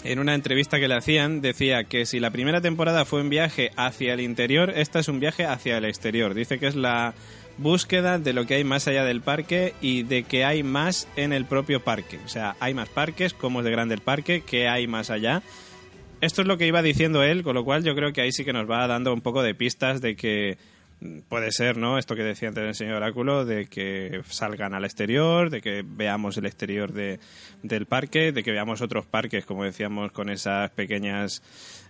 en 0.03 0.20
una 0.20 0.34
entrevista 0.34 0.79
que 0.79 0.88
le 0.88 0.96
hacían, 0.96 1.41
decía 1.41 1.84
que 1.84 2.06
si 2.06 2.20
la 2.20 2.32
primera 2.32 2.62
temporada 2.62 3.06
fue 3.06 3.22
un 3.22 3.29
viaje 3.29 3.72
hacia 3.75 4.13
el 4.13 4.22
interior, 4.22 4.72
esta 4.75 5.00
es 5.00 5.08
un 5.08 5.20
viaje 5.20 5.46
hacia 5.46 5.77
el 5.77 5.86
exterior. 5.86 6.34
Dice 6.34 6.60
que 6.60 6.68
es 6.68 6.75
la 6.75 7.13
búsqueda 7.58 8.18
de 8.18 8.32
lo 8.32 8.46
que 8.46 8.56
hay 8.56 8.63
más 8.63 8.88
allá 8.88 9.03
del 9.03 9.22
parque 9.22 9.74
y 9.82 10.03
de 10.03 10.24
que 10.24 10.46
hay 10.46 10.63
más 10.63 11.08
en 11.18 11.34
el 11.34 11.46
propio 11.46 11.84
parque. 11.84 12.20
O 12.25 12.29
sea, 12.29 12.56
hay 12.60 12.74
más 12.74 12.88
parques, 12.89 13.34
cómo 13.34 13.60
es 13.60 13.65
de 13.65 13.72
grande 13.72 13.96
el 13.96 14.01
parque, 14.01 14.41
qué 14.46 14.70
hay 14.70 14.88
más 14.88 15.10
allá. 15.10 15.44
Esto 16.22 16.41
es 16.41 16.48
lo 16.48 16.58
que 16.58 16.68
iba 16.68 16.82
diciendo 16.82 17.24
él, 17.24 17.44
con 17.44 17.56
lo 17.56 17.63
cual 17.63 17.84
yo 17.84 17.96
creo 17.96 18.13
que 18.13 18.22
ahí 18.22 18.32
sí 18.32 18.46
que 18.46 18.53
nos 18.53 18.70
va 18.70 18.88
dando 18.88 19.13
un 19.13 19.22
poco 19.22 19.44
de 19.44 19.56
pistas 19.56 20.01
de 20.01 20.15
que 20.15 20.58
puede 21.29 21.51
ser, 21.51 21.77
¿no? 21.77 21.98
Esto 21.98 22.15
que 22.15 22.24
decía 22.24 22.50
antes 22.50 22.63
el 22.63 22.75
señor 22.75 22.98
Oráculo, 22.98 23.46
de 23.46 23.68
que 23.68 24.22
salgan 24.25 24.74
al 24.74 24.84
exterior, 24.84 25.50
de 25.50 25.62
que 25.62 25.84
veamos 25.86 26.38
el 26.38 26.46
exterior 26.46 26.91
de, 26.91 27.20
del 27.63 27.86
parque, 27.86 28.32
de 28.32 28.44
que 28.44 28.51
veamos 28.51 28.82
otros 28.82 29.06
parques, 29.06 29.46
como 29.46 29.63
decíamos, 29.63 30.12
con 30.12 30.29
esas 30.29 30.70
pequeñas 30.72 31.41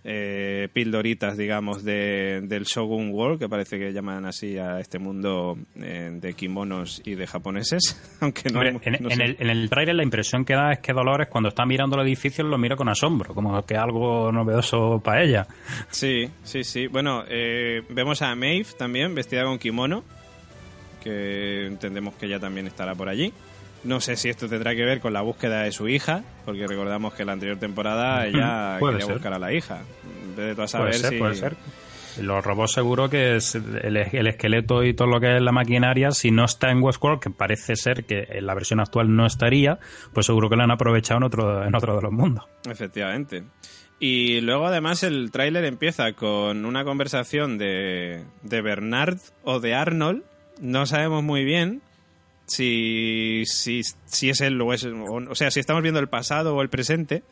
eh, 0.03 0.69
pildoritas, 0.73 1.37
digamos, 1.37 1.83
de, 1.83 2.41
del 2.43 2.65
Shogun 2.65 3.09
World, 3.11 3.39
que 3.39 3.49
parece 3.49 3.79
que 3.79 3.91
llaman 3.91 4.25
así 4.25 4.57
a 4.57 4.79
este 4.79 4.99
mundo 4.99 5.57
eh, 5.75 6.11
de 6.13 6.33
kimonos 6.33 7.01
y 7.03 7.15
de 7.15 7.25
japoneses, 7.25 8.17
aunque 8.21 8.49
no, 8.49 8.59
Hombre, 8.59 8.79
en, 8.83 9.03
no 9.03 9.09
en 9.09 9.17
sé. 9.17 9.23
el, 9.23 9.37
en 9.39 9.49
el 9.49 9.69
trailer 9.69 9.95
la 9.95 10.03
impresión 10.03 10.45
que 10.45 10.53
da 10.53 10.71
es 10.71 10.79
que 10.79 10.93
Dolores 10.93 11.27
cuando 11.29 11.49
está 11.49 11.65
mirando 11.65 11.99
el 11.99 12.07
edificio 12.07 12.43
lo 12.43 12.57
mira 12.57 12.75
con 12.75 12.89
asombro, 12.89 13.33
como 13.33 13.59
que 13.65 13.75
algo 13.75 14.31
novedoso 14.31 15.01
para 15.03 15.23
ella. 15.23 15.47
Sí, 15.89 16.29
sí, 16.43 16.63
sí. 16.63 16.87
Bueno, 16.87 17.23
eh, 17.27 17.81
vemos 17.89 18.21
a 18.21 18.35
Maeve 18.35 18.67
también 18.77 18.98
vestida 19.07 19.43
con 19.43 19.59
kimono, 19.59 20.03
que 21.03 21.65
entendemos 21.67 22.15
que 22.15 22.25
ella 22.25 22.39
también 22.39 22.67
estará 22.67 22.95
por 22.95 23.09
allí. 23.09 23.33
No 23.83 24.01
sé 24.01 24.17
si 24.17 24.29
esto 24.29 24.49
tendrá 24.49 24.75
que 24.75 24.83
ver 24.83 24.99
con 24.99 25.13
la 25.13 25.21
búsqueda 25.21 25.63
de 25.63 25.71
su 25.71 25.87
hija, 25.87 26.23
porque 26.45 26.67
recordamos 26.67 27.13
que 27.13 27.23
en 27.23 27.27
la 27.27 27.33
anterior 27.33 27.57
temporada 27.57 28.25
ella 28.27 28.77
quería 28.79 29.05
ser. 29.05 29.13
buscar 29.13 29.33
a 29.33 29.39
la 29.39 29.53
hija. 29.53 29.81
Tú 30.35 30.41
a 30.41 30.55
Puede 30.55 30.67
saber 30.67 30.93
ser, 30.95 31.09
si... 31.09 31.17
puede 31.17 31.35
ser. 31.35 31.55
Los 32.21 32.43
robots 32.43 32.73
seguro 32.73 33.09
que 33.09 33.37
es 33.37 33.55
el, 33.55 33.95
el 33.95 34.27
esqueleto 34.27 34.83
y 34.83 34.93
todo 34.93 35.07
lo 35.07 35.19
que 35.21 35.37
es 35.37 35.41
la 35.41 35.51
maquinaria, 35.53 36.11
si 36.11 36.31
no 36.31 36.43
está 36.43 36.69
en 36.69 36.83
Westworld, 36.83 37.21
que 37.21 37.29
parece 37.29 37.75
ser 37.75 38.03
que 38.03 38.25
en 38.29 38.45
la 38.45 38.55
versión 38.55 38.81
actual 38.81 39.15
no 39.15 39.25
estaría, 39.25 39.79
pues 40.11 40.25
seguro 40.25 40.49
que 40.49 40.57
lo 40.57 40.63
han 40.63 40.71
aprovechado 40.71 41.19
en 41.19 41.23
otro, 41.23 41.65
en 41.65 41.73
otro 41.75 41.95
de 41.95 42.01
los 42.01 42.11
mundos. 42.11 42.45
Efectivamente. 42.69 43.43
Y 43.99 44.39
luego 44.41 44.67
además 44.67 45.03
el 45.03 45.29
tráiler 45.31 45.65
empieza 45.65 46.13
con 46.13 46.65
una 46.65 46.85
conversación 46.85 47.57
de, 47.57 48.23
de 48.43 48.61
Bernard 48.61 49.17
o 49.43 49.59
de 49.59 49.75
Arnold. 49.75 50.23
No 50.61 50.85
sabemos 50.85 51.21
muy 51.21 51.43
bien 51.43 51.81
si, 52.45 53.43
si, 53.45 53.81
si 54.05 54.29
es 54.29 54.41
él 54.41 54.59
o 54.61 54.73
es... 54.73 54.85
O, 54.85 55.35
sea, 55.35 55.51
si 55.51 55.59
estamos 55.59 55.83
viendo 55.83 55.99
el 55.99 56.07
pasado 56.07 56.55
o 56.55 56.61
el 56.61 56.69
presente. 56.69 57.23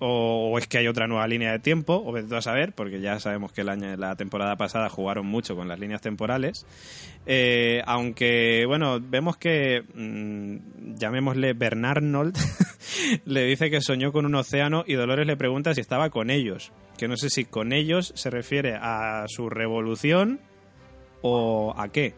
O, 0.00 0.56
es 0.58 0.68
que 0.68 0.78
hay 0.78 0.86
otra 0.86 1.08
nueva 1.08 1.26
línea 1.26 1.50
de 1.50 1.58
tiempo, 1.58 2.02
o 2.04 2.12
vete 2.12 2.36
a 2.36 2.40
saber, 2.40 2.72
porque 2.72 3.00
ya 3.00 3.18
sabemos 3.18 3.52
que 3.52 3.62
el 3.62 3.68
año, 3.68 3.96
la 3.96 4.14
temporada 4.14 4.56
pasada 4.56 4.88
jugaron 4.88 5.26
mucho 5.26 5.56
con 5.56 5.66
las 5.66 5.80
líneas 5.80 6.00
temporales. 6.00 6.66
Eh, 7.26 7.82
aunque, 7.84 8.64
bueno, 8.66 9.00
vemos 9.00 9.36
que, 9.36 9.82
mm, 9.94 10.94
llamémosle 10.94 11.52
Bernarnold, 11.52 12.36
le 13.24 13.44
dice 13.44 13.70
que 13.70 13.80
soñó 13.80 14.12
con 14.12 14.24
un 14.24 14.36
océano 14.36 14.84
y 14.86 14.94
Dolores 14.94 15.26
le 15.26 15.36
pregunta 15.36 15.74
si 15.74 15.80
estaba 15.80 16.10
con 16.10 16.30
ellos. 16.30 16.72
Que 16.96 17.08
no 17.08 17.16
sé 17.16 17.28
si 17.28 17.44
con 17.44 17.72
ellos 17.72 18.12
se 18.14 18.30
refiere 18.30 18.76
a 18.80 19.24
su 19.28 19.50
revolución 19.50 20.40
o 21.22 21.74
a 21.76 21.88
qué. 21.88 22.14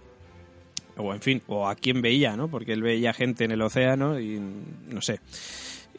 O 0.96 1.14
en 1.14 1.20
fin, 1.20 1.42
o 1.46 1.66
a 1.68 1.75
quién 1.76 2.02
veía, 2.02 2.37
¿no? 2.37 2.49
Porque 2.49 2.72
él 2.72 2.82
veía 2.82 3.12
gente 3.12 3.44
en 3.44 3.52
el 3.52 3.62
océano 3.62 4.20
y 4.20 4.38
no 4.38 5.00
sé. 5.00 5.20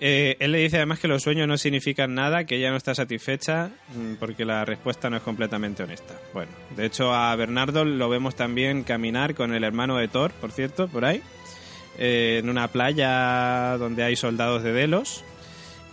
Eh, 0.03 0.35
él 0.39 0.51
le 0.51 0.57
dice 0.57 0.77
además 0.77 0.99
que 0.99 1.07
los 1.07 1.21
sueños 1.21 1.47
no 1.47 1.57
significan 1.57 2.15
nada, 2.15 2.45
que 2.45 2.55
ella 2.55 2.71
no 2.71 2.75
está 2.75 2.95
satisfecha 2.95 3.69
mm, 3.95 4.15
porque 4.15 4.45
la 4.45 4.65
respuesta 4.65 5.11
no 5.11 5.17
es 5.17 5.21
completamente 5.21 5.83
honesta. 5.83 6.19
Bueno, 6.33 6.51
de 6.75 6.87
hecho 6.87 7.13
a 7.13 7.35
Bernardo 7.35 7.85
lo 7.85 8.09
vemos 8.09 8.35
también 8.35 8.81
caminar 8.81 9.35
con 9.35 9.53
el 9.53 9.63
hermano 9.63 9.97
de 9.97 10.07
Thor, 10.07 10.31
por 10.31 10.51
cierto, 10.51 10.87
por 10.87 11.05
ahí, 11.05 11.21
eh, 11.99 12.39
en 12.41 12.49
una 12.49 12.67
playa 12.69 13.77
donde 13.77 14.03
hay 14.03 14.15
soldados 14.15 14.63
de 14.63 14.73
Delos. 14.73 15.23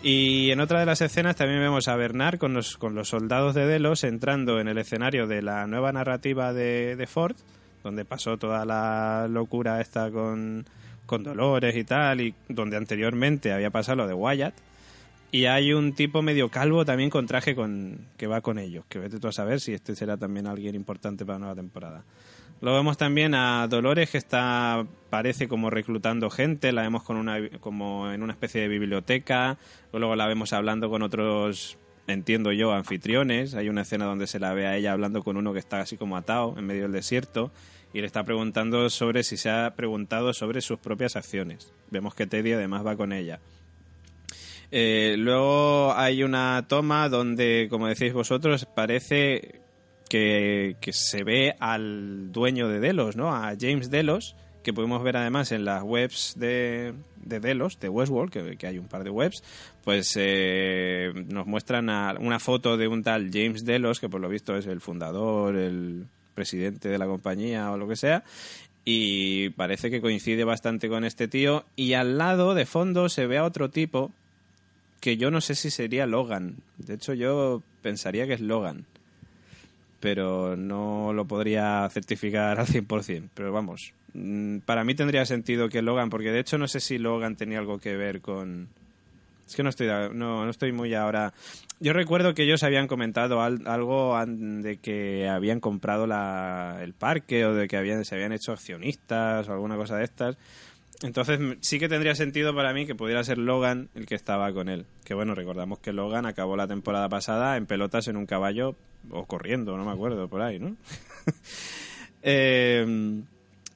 Y 0.02 0.52
en 0.52 0.60
otra 0.60 0.80
de 0.80 0.86
las 0.86 1.02
escenas 1.02 1.36
también 1.36 1.60
vemos 1.60 1.86
a 1.86 1.96
Bernard 1.96 2.38
con 2.38 2.54
los, 2.54 2.78
con 2.78 2.94
los 2.94 3.10
soldados 3.10 3.54
de 3.54 3.66
Delos 3.66 4.04
entrando 4.04 4.58
en 4.58 4.68
el 4.68 4.78
escenario 4.78 5.26
de 5.26 5.42
la 5.42 5.66
nueva 5.66 5.92
narrativa 5.92 6.54
de, 6.54 6.96
de 6.96 7.06
Ford, 7.06 7.36
donde 7.84 8.06
pasó 8.06 8.38
toda 8.38 8.64
la 8.64 9.26
locura 9.28 9.82
esta 9.82 10.10
con, 10.10 10.64
con 11.08 11.24
Dolores 11.24 11.74
y 11.74 11.84
tal, 11.84 12.20
y 12.20 12.34
donde 12.48 12.76
anteriormente 12.76 13.50
había 13.52 13.70
pasado 13.70 13.96
lo 13.96 14.06
de 14.06 14.12
Wyatt. 14.12 14.54
Y 15.32 15.46
hay 15.46 15.72
un 15.72 15.94
tipo 15.94 16.22
medio 16.22 16.50
calvo 16.50 16.84
también 16.84 17.10
con 17.10 17.26
traje 17.26 17.54
con, 17.54 18.06
que 18.16 18.26
va 18.26 18.42
con 18.42 18.58
ellos, 18.58 18.84
que 18.88 18.98
vete 18.98 19.18
tú 19.18 19.26
a 19.26 19.32
saber 19.32 19.60
si 19.60 19.72
este 19.72 19.96
será 19.96 20.16
también 20.18 20.46
alguien 20.46 20.74
importante 20.74 21.24
para 21.24 21.38
la 21.38 21.46
nueva 21.46 21.54
temporada. 21.54 22.04
Lo 22.60 22.74
vemos 22.74 22.98
también 22.98 23.34
a 23.34 23.66
Dolores 23.68 24.10
que 24.10 24.18
está 24.18 24.86
parece 25.10 25.48
como 25.48 25.70
reclutando 25.70 26.28
gente, 26.28 26.72
la 26.72 26.82
vemos 26.82 27.04
con 27.04 27.16
una 27.16 27.38
como 27.60 28.10
en 28.10 28.22
una 28.22 28.32
especie 28.32 28.60
de 28.60 28.68
biblioteca, 28.68 29.58
luego 29.92 30.14
la 30.14 30.26
vemos 30.26 30.52
hablando 30.52 30.90
con 30.90 31.02
otros 31.02 31.78
entiendo 32.06 32.52
yo 32.52 32.72
anfitriones, 32.72 33.54
hay 33.54 33.68
una 33.68 33.82
escena 33.82 34.06
donde 34.06 34.26
se 34.26 34.40
la 34.40 34.54
ve 34.54 34.66
a 34.66 34.76
ella 34.76 34.92
hablando 34.92 35.22
con 35.22 35.36
uno 35.36 35.52
que 35.52 35.58
está 35.58 35.80
así 35.80 35.96
como 35.96 36.16
atado 36.16 36.54
en 36.58 36.66
medio 36.66 36.82
del 36.82 36.92
desierto 36.92 37.52
y 37.92 38.00
le 38.00 38.06
está 38.06 38.24
preguntando 38.24 38.90
sobre 38.90 39.22
si 39.22 39.36
se 39.36 39.50
ha 39.50 39.74
preguntado 39.74 40.32
sobre 40.32 40.60
sus 40.60 40.78
propias 40.78 41.16
acciones. 41.16 41.72
Vemos 41.90 42.14
que 42.14 42.26
Teddy 42.26 42.52
además 42.52 42.84
va 42.86 42.96
con 42.96 43.12
ella. 43.12 43.40
Eh, 44.70 45.14
luego 45.18 45.94
hay 45.94 46.22
una 46.22 46.66
toma 46.68 47.08
donde, 47.08 47.68
como 47.70 47.88
decís 47.88 48.12
vosotros, 48.12 48.66
parece 48.66 49.60
que, 50.10 50.76
que 50.80 50.92
se 50.92 51.24
ve 51.24 51.54
al 51.58 52.30
dueño 52.32 52.68
de 52.68 52.78
Delos, 52.80 53.16
¿no? 53.16 53.34
A 53.34 53.54
James 53.58 53.90
Delos, 53.90 54.36
que 54.62 54.74
podemos 54.74 55.02
ver 55.02 55.16
además 55.16 55.52
en 55.52 55.64
las 55.64 55.82
webs 55.82 56.34
de, 56.36 56.92
de 57.16 57.40
Delos, 57.40 57.80
de 57.80 57.88
Westworld, 57.88 58.30
que, 58.30 58.56
que 58.58 58.66
hay 58.66 58.78
un 58.78 58.88
par 58.88 59.04
de 59.04 59.10
webs, 59.10 59.42
pues 59.84 60.12
eh, 60.16 61.12
nos 61.28 61.46
muestran 61.46 61.88
a- 61.88 62.16
una 62.20 62.38
foto 62.38 62.76
de 62.76 62.88
un 62.88 63.02
tal 63.02 63.30
James 63.32 63.64
Delos, 63.64 64.00
que 64.00 64.10
por 64.10 64.20
lo 64.20 64.28
visto 64.28 64.54
es 64.56 64.66
el 64.66 64.82
fundador, 64.82 65.56
el 65.56 66.04
presidente 66.38 66.88
de 66.88 66.98
la 66.98 67.06
compañía 67.06 67.72
o 67.72 67.76
lo 67.76 67.88
que 67.88 67.96
sea, 67.96 68.22
y 68.84 69.50
parece 69.50 69.90
que 69.90 70.00
coincide 70.00 70.44
bastante 70.44 70.88
con 70.88 71.04
este 71.04 71.26
tío, 71.26 71.64
y 71.74 71.94
al 71.94 72.16
lado, 72.16 72.54
de 72.54 72.64
fondo, 72.64 73.08
se 73.08 73.26
ve 73.26 73.38
a 73.38 73.44
otro 73.44 73.70
tipo 73.70 74.12
que 75.00 75.16
yo 75.16 75.30
no 75.30 75.40
sé 75.40 75.56
si 75.56 75.70
sería 75.70 76.06
Logan. 76.06 76.56
De 76.78 76.94
hecho, 76.94 77.12
yo 77.12 77.62
pensaría 77.82 78.26
que 78.26 78.34
es 78.34 78.40
Logan. 78.40 78.86
Pero 80.00 80.56
no 80.56 81.12
lo 81.12 81.24
podría 81.26 81.88
certificar 81.90 82.58
al 82.58 82.66
100%. 82.66 83.28
Pero 83.34 83.52
vamos, 83.52 83.92
mm, 84.14 84.58
para 84.58 84.84
mí 84.84 84.94
tendría 84.94 85.26
sentido 85.26 85.68
que 85.68 85.82
Logan, 85.82 86.08
porque 86.08 86.30
de 86.30 86.40
hecho 86.40 86.56
no 86.56 86.68
sé 86.68 86.80
si 86.80 86.98
Logan 86.98 87.36
tenía 87.36 87.58
algo 87.58 87.78
que 87.80 87.96
ver 87.96 88.20
con... 88.20 88.68
Es 89.48 89.56
que 89.56 89.62
no 89.62 89.70
estoy, 89.70 89.86
no, 89.86 90.44
no 90.44 90.50
estoy 90.50 90.72
muy 90.72 90.94
ahora... 90.94 91.32
Yo 91.80 91.92
recuerdo 91.94 92.34
que 92.34 92.42
ellos 92.42 92.62
habían 92.64 92.86
comentado 92.86 93.40
al- 93.40 93.66
algo 93.66 94.14
de 94.26 94.76
que 94.76 95.26
habían 95.28 95.58
comprado 95.60 96.04
el 96.04 96.92
parque 96.92 97.46
o 97.46 97.54
de 97.54 97.66
que 97.66 97.76
habían, 97.76 98.04
se 98.04 98.14
habían 98.14 98.32
hecho 98.32 98.52
accionistas 98.52 99.48
o 99.48 99.52
alguna 99.52 99.76
cosa 99.76 99.96
de 99.96 100.04
estas. 100.04 100.36
Entonces 101.02 101.38
sí 101.60 101.78
que 101.78 101.88
tendría 101.88 102.14
sentido 102.16 102.54
para 102.54 102.72
mí 102.74 102.84
que 102.84 102.96
pudiera 102.96 103.22
ser 103.24 103.38
Logan 103.38 103.88
el 103.94 104.04
que 104.06 104.16
estaba 104.16 104.52
con 104.52 104.68
él. 104.68 104.84
Que 105.04 105.14
bueno, 105.14 105.34
recordamos 105.34 105.78
que 105.78 105.92
Logan 105.92 106.26
acabó 106.26 106.56
la 106.56 106.66
temporada 106.66 107.08
pasada 107.08 107.56
en 107.56 107.66
pelotas 107.66 108.08
en 108.08 108.16
un 108.16 108.26
caballo 108.26 108.74
o 109.10 109.24
corriendo, 109.26 109.76
no 109.76 109.84
me 109.84 109.92
acuerdo, 109.92 110.28
por 110.28 110.42
ahí, 110.42 110.58
¿no? 110.58 110.76
Eh, 112.22 113.22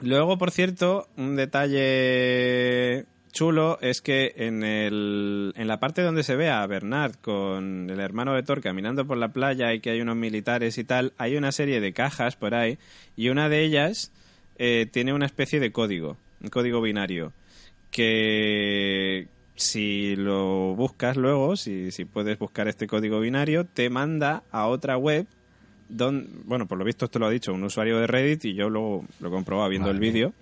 luego, 0.01 0.37
por 0.37 0.51
cierto, 0.51 1.07
un 1.17 1.37
detalle 1.37 3.07
chulo 3.33 3.79
es 3.81 4.01
que 4.01 4.35
en, 4.37 4.63
el, 4.63 5.53
en 5.57 5.67
la 5.67 5.81
parte 5.81 6.03
donde 6.03 6.23
se 6.23 6.37
ve 6.37 6.51
a 6.51 6.67
Bernard 6.67 7.17
con 7.21 7.91
el 7.91 7.99
hermano 8.01 8.35
de 8.35 8.43
Thor 8.43 8.61
caminando 8.61 9.07
por 9.07 9.17
la 9.17 9.29
playa 9.29 9.75
y 9.75 9.81
que 9.81 9.91
hay 9.91 10.01
unos 10.01 10.17
militares 10.17 10.79
y 10.79 10.85
tal, 10.85 11.13
hay 11.19 11.37
una 11.37 11.51
serie 11.51 11.81
de 11.81 11.93
cajas 11.93 12.37
por 12.37 12.55
ahí 12.55 12.79
y 13.17 13.31
una 13.31 13.49
de 13.49 13.65
ellas 13.65 14.13
eh, 14.59 14.87
tiene 14.91 15.13
una 15.13 15.27
especie 15.27 15.59
de 15.59 15.73
código, 15.73 16.17
un 16.41 16.51
código 16.51 16.81
binario, 16.81 17.33
que 17.91 19.27
si 19.57 20.15
lo 20.17 20.75
buscas 20.77 21.17
luego, 21.17 21.57
si, 21.57 21.91
si 21.91 22.05
puedes 22.05 22.39
buscar 22.39 22.69
este 22.69 22.87
código 22.87 23.21
binario, 23.21 23.65
te 23.65 23.91
manda 23.91 24.43
a 24.51 24.67
otra 24.67 24.97
web 24.97 25.27
don, 25.89 26.29
bueno, 26.45 26.67
por 26.67 26.79
lo 26.79 26.85
visto 26.85 27.05
esto 27.05 27.19
lo 27.19 27.27
ha 27.27 27.31
dicho 27.31 27.53
un 27.53 27.63
usuario 27.65 27.99
de 27.99 28.07
Reddit 28.07 28.45
y 28.47 28.55
yo 28.55 28.69
luego 28.71 29.05
lo 29.21 29.31
comprobaba 29.31 29.69
viendo 29.69 29.91
el 29.91 29.99
vídeo. 29.99 30.33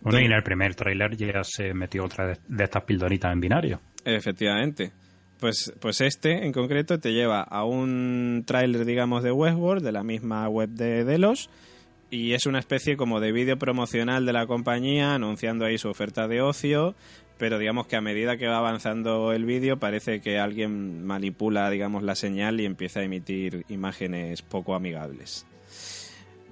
Bueno, 0.00 0.20
y 0.20 0.24
en 0.24 0.32
el 0.32 0.42
primer 0.42 0.74
tráiler 0.74 1.16
ya 1.16 1.42
se 1.42 1.74
metió 1.74 2.04
otra 2.04 2.26
de, 2.26 2.64
estas 2.64 2.84
pildoritas 2.84 3.32
en 3.32 3.40
binario. 3.40 3.80
Efectivamente. 4.04 4.92
Pues, 5.40 5.72
pues 5.80 6.00
este 6.00 6.46
en 6.46 6.52
concreto 6.52 6.98
te 6.98 7.12
lleva 7.12 7.42
a 7.42 7.64
un 7.64 8.44
tráiler, 8.46 8.84
digamos, 8.84 9.22
de 9.22 9.32
Westworld, 9.32 9.84
de 9.84 9.92
la 9.92 10.02
misma 10.02 10.48
web 10.48 10.70
de 10.70 11.04
Delos, 11.04 11.50
y 12.10 12.32
es 12.32 12.46
una 12.46 12.58
especie 12.58 12.96
como 12.96 13.20
de 13.20 13.32
vídeo 13.32 13.58
promocional 13.58 14.24
de 14.24 14.32
la 14.32 14.46
compañía 14.46 15.14
anunciando 15.14 15.64
ahí 15.64 15.76
su 15.76 15.88
oferta 15.88 16.28
de 16.28 16.40
ocio, 16.40 16.94
pero 17.36 17.58
digamos 17.58 17.86
que 17.86 17.96
a 17.96 18.00
medida 18.00 18.38
que 18.38 18.46
va 18.46 18.58
avanzando 18.58 19.32
el 19.32 19.44
vídeo 19.44 19.78
parece 19.78 20.20
que 20.20 20.38
alguien 20.38 21.04
manipula, 21.04 21.68
digamos, 21.68 22.02
la 22.02 22.14
señal 22.14 22.60
y 22.60 22.64
empieza 22.64 23.00
a 23.00 23.04
emitir 23.04 23.64
imágenes 23.68 24.40
poco 24.40 24.74
amigables. 24.74 25.46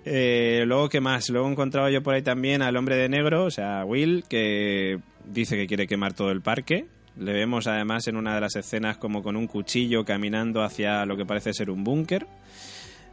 Eh, 0.04 0.64
luego, 0.66 0.88
¿qué 0.88 1.00
más? 1.00 1.30
Luego 1.30 1.49
he 1.49 1.52
encontrado 1.52 1.88
yo 1.88 2.02
por 2.02 2.14
ahí 2.14 2.23
también 2.23 2.62
al 2.62 2.76
hombre 2.76 2.96
de 2.96 3.08
negro, 3.08 3.44
o 3.44 3.50
sea, 3.50 3.84
Will, 3.84 4.25
que 4.28 4.99
dice 5.25 5.56
que 5.56 5.66
quiere 5.66 5.87
quemar 5.87 6.12
todo 6.12 6.30
el 6.30 6.42
parque. 6.42 6.87
Le 7.18 7.32
vemos 7.32 7.66
además 7.66 8.06
en 8.08 8.16
una 8.16 8.34
de 8.34 8.40
las 8.40 8.56
escenas 8.56 8.99
como 8.99 9.23
con 9.23 9.37
un 9.37 9.46
cuchillo 9.46 10.04
caminando 10.04 10.62
hacia 10.62 11.06
lo 11.06 11.16
que 11.16 11.25
parece 11.25 11.54
ser 11.54 11.70
un 11.70 11.84
búnker. 11.84 12.26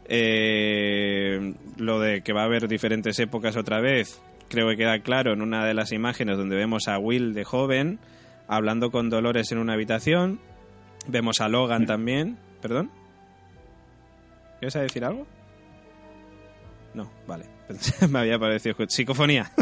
Eh, 0.06 1.54
lo 1.78 2.00
de 2.00 2.22
que 2.22 2.34
va 2.34 2.42
a 2.42 2.46
haber 2.46 2.68
diferentes 2.68 3.18
épocas 3.20 3.56
otra 3.56 3.80
vez, 3.80 4.22
creo 4.50 4.68
que 4.68 4.76
queda 4.76 5.00
claro 5.00 5.32
en 5.32 5.42
una 5.42 5.66
de 5.66 5.74
las 5.74 5.92
imágenes 5.92 6.38
donde 6.38 6.56
vemos 6.56 6.88
a 6.88 6.98
Will 6.98 7.34
de 7.34 7.46
joven 7.46 8.00
hablando 8.48 8.92
con 8.92 9.10
Dolores 9.10 9.52
en 9.52 9.60
una 9.60 9.74
habitación. 9.74 10.40
Vemos 11.08 11.40
a 11.40 11.48
Logan 11.48 11.86
también. 11.86 12.38
¿Perdón? 12.62 12.92
¿Quieres 14.60 14.74
decir 14.74 15.06
algo? 15.06 15.26
No, 16.94 17.10
vale. 17.28 17.46
Me 18.10 18.20
había 18.20 18.40
parecido 18.40 18.76
psicofonía. 18.88 19.52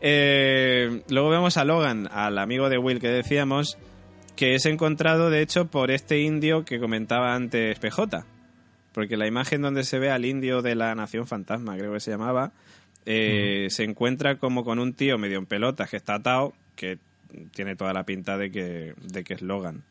Eh, 0.00 1.02
luego 1.08 1.30
vemos 1.30 1.56
a 1.56 1.64
Logan, 1.64 2.08
al 2.10 2.38
amigo 2.38 2.68
de 2.68 2.78
Will 2.78 3.00
que 3.00 3.08
decíamos, 3.08 3.78
que 4.36 4.54
es 4.54 4.66
encontrado 4.66 5.30
de 5.30 5.42
hecho 5.42 5.66
por 5.66 5.90
este 5.90 6.20
indio 6.20 6.64
que 6.64 6.78
comentaba 6.78 7.34
antes 7.34 7.78
PJ. 7.78 8.24
Porque 8.92 9.16
la 9.16 9.26
imagen 9.26 9.62
donde 9.62 9.84
se 9.84 9.98
ve 9.98 10.10
al 10.10 10.24
indio 10.24 10.62
de 10.62 10.74
la 10.74 10.94
Nación 10.94 11.26
Fantasma, 11.26 11.76
creo 11.76 11.92
que 11.92 12.00
se 12.00 12.10
llamaba, 12.10 12.52
eh, 13.06 13.68
se 13.70 13.84
encuentra 13.84 14.36
como 14.36 14.64
con 14.64 14.78
un 14.78 14.94
tío 14.94 15.18
medio 15.18 15.38
en 15.38 15.46
pelotas 15.46 15.90
que 15.90 15.96
está 15.96 16.16
atado, 16.16 16.52
que 16.76 16.98
tiene 17.52 17.76
toda 17.76 17.92
la 17.92 18.04
pinta 18.04 18.36
de 18.36 18.50
que, 18.50 18.94
de 19.00 19.24
que 19.24 19.34
es 19.34 19.42
Logan. 19.42 19.84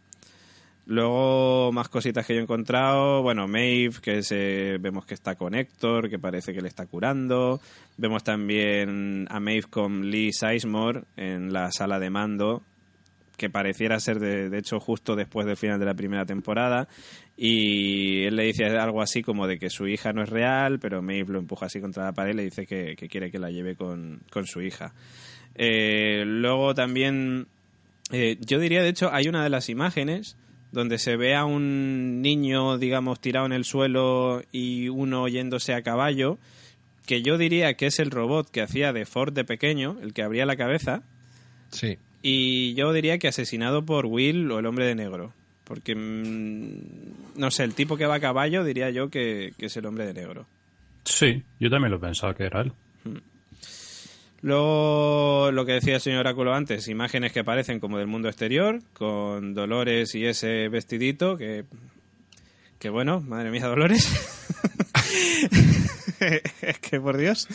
Luego, 0.90 1.74
más 1.74 1.90
cositas 1.90 2.26
que 2.26 2.34
yo 2.34 2.40
he 2.40 2.44
encontrado. 2.44 3.22
Bueno, 3.22 3.46
Maeve, 3.46 3.96
que 4.02 4.24
se, 4.24 4.78
vemos 4.80 5.06
que 5.06 5.16
está 5.16 5.36
con 5.36 5.54
Héctor, 5.54 6.10
que 6.10 6.18
parece 6.18 6.54
que 6.54 6.62
le 6.62 6.70
está 6.70 6.86
curando. 6.86 7.60
Vemos 7.98 8.24
también 8.24 9.28
a 9.30 9.42
Maeve 9.42 9.68
con 9.70 10.10
Lee 10.10 10.32
Sizemore 10.32 11.02
en 11.18 11.52
la 11.52 11.74
sala 11.74 12.00
de 12.00 12.10
mando, 12.10 12.64
que 13.36 13.50
pareciera 13.50 14.00
ser, 14.00 14.20
de, 14.20 14.50
de 14.50 14.58
hecho, 14.58 14.80
justo 14.80 15.18
después 15.18 15.46
del 15.46 15.58
final 15.58 15.78
de 15.78 15.86
la 15.86 15.94
primera 15.94 16.26
temporada. 16.26 16.88
Y 17.36 18.24
él 18.24 18.38
le 18.38 18.46
dice 18.46 18.66
algo 18.68 19.02
así 19.02 19.22
como 19.22 19.46
de 19.46 19.60
que 19.60 19.70
su 19.70 19.88
hija 19.90 20.14
no 20.14 20.24
es 20.24 20.30
real, 20.30 20.80
pero 20.80 21.02
Maeve 21.02 21.34
lo 21.34 21.40
empuja 21.40 21.66
así 21.66 21.82
contra 21.82 22.06
la 22.06 22.14
pared 22.14 22.32
y 22.32 22.38
le 22.38 22.44
dice 22.44 22.66
que, 22.66 22.96
que 22.96 23.10
quiere 23.10 23.30
que 23.30 23.40
la 23.40 23.52
lleve 23.52 23.76
con, 23.76 24.22
con 24.32 24.48
su 24.48 24.62
hija. 24.62 24.94
Eh, 25.54 26.24
luego 26.26 26.74
también, 26.74 27.48
eh, 28.14 28.38
yo 28.40 28.58
diría, 28.58 28.82
de 28.82 28.90
hecho, 28.90 29.12
hay 29.12 29.28
una 29.28 29.44
de 29.44 29.50
las 29.50 29.68
imágenes 29.68 30.38
donde 30.72 30.98
se 30.98 31.16
ve 31.18 31.36
a 31.36 31.46
un 31.46 32.22
niño, 32.22 32.78
digamos, 32.78 33.20
tirado 33.20 33.46
en 33.46 33.54
el 33.54 33.64
suelo 33.66 34.44
y 34.52 34.90
uno 34.90 35.28
yéndose 35.28 35.74
a 35.74 35.82
caballo, 35.82 36.38
que 37.06 37.22
yo 37.22 37.38
diría 37.38 37.76
que 37.76 37.86
es 37.88 38.00
el 38.00 38.12
robot 38.12 38.50
que 38.52 38.62
hacía 38.62 38.92
de 38.94 39.06
Ford 39.06 39.34
de 39.34 39.46
pequeño, 39.46 39.98
el 40.02 40.14
que 40.14 40.24
abría 40.24 40.46
la 40.46 40.58
cabeza, 40.58 41.04
Sí. 41.70 41.98
y 42.22 42.74
yo 42.76 42.92
diría 42.94 43.18
que 43.18 43.28
asesinado 43.30 43.86
por 43.86 44.06
Will 44.06 44.52
o 44.52 44.60
el 44.60 44.66
hombre 44.66 44.86
de 44.86 44.96
negro. 44.96 45.34
Porque, 45.64 45.96
mm, 45.96 47.40
no 47.40 47.52
sé, 47.52 47.64
el 47.64 47.74
tipo 47.74 47.98
que 47.98 48.06
va 48.06 48.16
a 48.16 48.20
caballo 48.20 48.64
diría 48.64 48.90
yo 48.90 49.10
que, 49.10 49.54
que 49.58 49.66
es 49.68 49.78
el 49.78 49.86
hombre 49.86 50.06
de 50.06 50.14
negro. 50.14 50.46
Sí, 51.04 51.44
yo 51.60 51.70
también 51.70 51.92
lo 51.92 52.00
pensaba 52.00 52.34
que 52.36 52.44
era 52.46 52.62
él. 52.62 52.72
Luego, 54.42 55.52
lo 55.52 55.66
que 55.66 55.74
decía 55.74 55.96
el 55.96 56.02
señor 56.02 56.22
Oráculo 56.22 56.54
antes, 56.54 56.88
imágenes 56.88 57.32
que 57.34 57.44
parecen 57.44 57.80
como 57.80 57.98
del 57.98 58.08
mundo 58.08 58.28
exterior, 58.28 58.82
con 58.94 59.54
Dolores 59.54 60.14
y 60.16 60.26
ese 60.26 60.70
vestidito, 60.70 61.38
que, 61.38 61.66
que 62.80 62.90
bueno, 62.90 63.22
madre 63.22 63.50
mía, 63.50 63.68
Dolores. 63.68 64.12
es 66.62 66.80
que 66.80 67.00
por 67.00 67.18
Dios. 67.18 67.48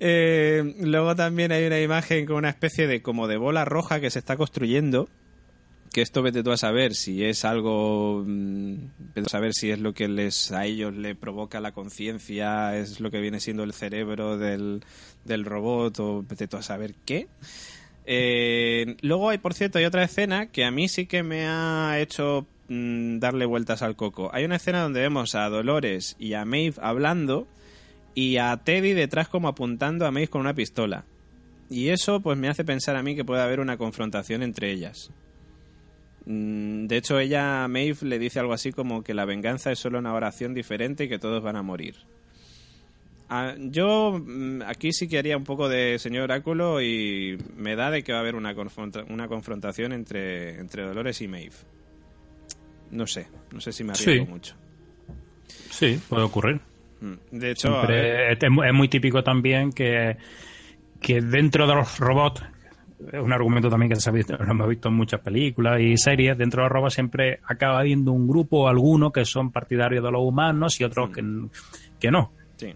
Eh, 0.00 0.74
luego 0.80 1.16
también 1.16 1.52
hay 1.52 1.66
una 1.66 1.80
imagen 1.80 2.26
con 2.26 2.36
una 2.36 2.50
especie 2.50 2.86
de 2.86 3.02
como 3.02 3.26
de 3.26 3.36
bola 3.36 3.64
roja 3.64 4.00
que 4.00 4.10
se 4.10 4.18
está 4.18 4.36
construyendo. 4.36 5.08
Que 5.94 6.02
esto 6.02 6.22
vete 6.22 6.42
tú 6.42 6.50
a 6.50 6.56
saber 6.56 6.96
si 6.96 7.24
es 7.24 7.44
algo, 7.44 8.24
mm, 8.26 8.74
vete 9.14 9.26
a 9.26 9.30
saber 9.30 9.54
si 9.54 9.70
es 9.70 9.78
lo 9.78 9.94
que 9.94 10.08
les 10.08 10.50
a 10.50 10.66
ellos 10.66 10.92
le 10.92 11.14
provoca 11.14 11.60
la 11.60 11.70
conciencia, 11.70 12.76
es 12.76 12.98
lo 12.98 13.12
que 13.12 13.20
viene 13.20 13.38
siendo 13.38 13.62
el 13.62 13.72
cerebro 13.72 14.36
del, 14.36 14.82
del 15.24 15.44
robot 15.44 16.00
o 16.00 16.24
vete 16.28 16.48
tú 16.48 16.56
a 16.56 16.62
saber 16.62 16.96
qué. 17.04 17.28
Eh, 18.06 18.96
luego 19.02 19.30
hay, 19.30 19.38
por 19.38 19.54
cierto, 19.54 19.78
hay 19.78 19.84
otra 19.84 20.02
escena 20.02 20.46
que 20.46 20.64
a 20.64 20.72
mí 20.72 20.88
sí 20.88 21.06
que 21.06 21.22
me 21.22 21.46
ha 21.46 22.00
hecho 22.00 22.48
mm, 22.66 23.20
darle 23.20 23.46
vueltas 23.46 23.82
al 23.82 23.94
coco. 23.94 24.30
Hay 24.34 24.44
una 24.44 24.56
escena 24.56 24.82
donde 24.82 25.00
vemos 25.00 25.36
a 25.36 25.48
Dolores 25.48 26.16
y 26.18 26.34
a 26.34 26.44
Maeve 26.44 26.74
hablando 26.82 27.46
y 28.16 28.38
a 28.38 28.56
Teddy 28.56 28.94
detrás 28.94 29.28
como 29.28 29.46
apuntando 29.46 30.06
a 30.06 30.10
Maeve 30.10 30.26
con 30.26 30.40
una 30.40 30.54
pistola. 30.54 31.04
Y 31.70 31.90
eso 31.90 32.18
pues 32.18 32.36
me 32.36 32.48
hace 32.48 32.64
pensar 32.64 32.96
a 32.96 33.04
mí 33.04 33.14
que 33.14 33.24
puede 33.24 33.42
haber 33.42 33.60
una 33.60 33.76
confrontación 33.76 34.42
entre 34.42 34.72
ellas. 34.72 35.12
Mm, 36.26 36.86
De 36.86 36.96
hecho, 36.96 37.18
ella, 37.18 37.66
Maeve, 37.68 37.98
le 38.02 38.18
dice 38.18 38.40
algo 38.40 38.52
así 38.52 38.72
como 38.72 39.02
que 39.02 39.14
la 39.14 39.24
venganza 39.24 39.70
es 39.72 39.78
solo 39.78 39.98
una 39.98 40.14
oración 40.14 40.54
diferente 40.54 41.04
y 41.04 41.08
que 41.08 41.18
todos 41.18 41.42
van 41.42 41.56
a 41.56 41.62
morir. 41.62 41.96
Ah, 43.28 43.54
yo 43.58 44.20
mm, 44.24 44.62
aquí 44.66 44.92
sí 44.92 45.08
que 45.08 45.18
haría 45.18 45.36
un 45.36 45.44
poco 45.44 45.68
de 45.68 45.98
señor 45.98 46.24
Oráculo 46.24 46.80
y 46.82 47.38
me 47.56 47.74
da 47.74 47.90
de 47.90 48.02
que 48.04 48.12
va 48.12 48.18
a 48.18 48.20
haber 48.20 48.34
una, 48.36 48.54
confronta- 48.54 49.04
una 49.08 49.28
confrontación 49.28 49.92
entre, 49.92 50.58
entre 50.60 50.82
Dolores 50.84 51.20
y 51.22 51.28
Maeve. 51.28 51.54
No 52.90 53.06
sé, 53.06 53.26
no 53.50 53.60
sé 53.60 53.72
si 53.72 53.82
me 53.82 53.92
arriesgo 53.92 54.24
Sí. 54.26 54.30
mucho. 54.30 54.54
Sí, 55.70 56.00
puede 56.08 56.22
ocurrir. 56.22 56.60
Mm, 57.00 57.14
De 57.38 57.50
hecho, 57.50 57.68
Siempre- 57.72 58.32
es, 58.32 58.50
mu- 58.50 58.62
es 58.62 58.72
muy 58.72 58.88
típico 58.88 59.22
también 59.24 59.72
que, 59.72 60.16
que 61.00 61.20
dentro 61.20 61.66
de 61.66 61.74
los 61.74 61.98
robots, 61.98 62.42
un 62.98 63.32
argumento 63.32 63.68
también 63.68 63.90
que 63.90 63.96
se 63.96 64.08
ha 64.08 64.12
visto, 64.12 64.36
lo 64.36 64.44
hemos 64.50 64.68
visto 64.68 64.88
en 64.88 64.94
muchas 64.94 65.20
películas 65.20 65.80
y 65.80 65.96
series, 65.96 66.36
dentro 66.38 66.62
de 66.62 66.68
robots 66.68 66.94
siempre 66.94 67.40
acaba 67.46 67.80
habiendo 67.80 68.12
un 68.12 68.26
grupo 68.26 68.62
o 68.62 68.68
alguno 68.68 69.12
que 69.12 69.24
son 69.24 69.50
partidarios 69.50 70.02
de 70.04 70.10
los 70.10 70.22
humanos 70.22 70.80
y 70.80 70.84
otros 70.84 71.10
que, 71.10 71.22
que 71.98 72.10
no. 72.10 72.32
Sí. 72.56 72.74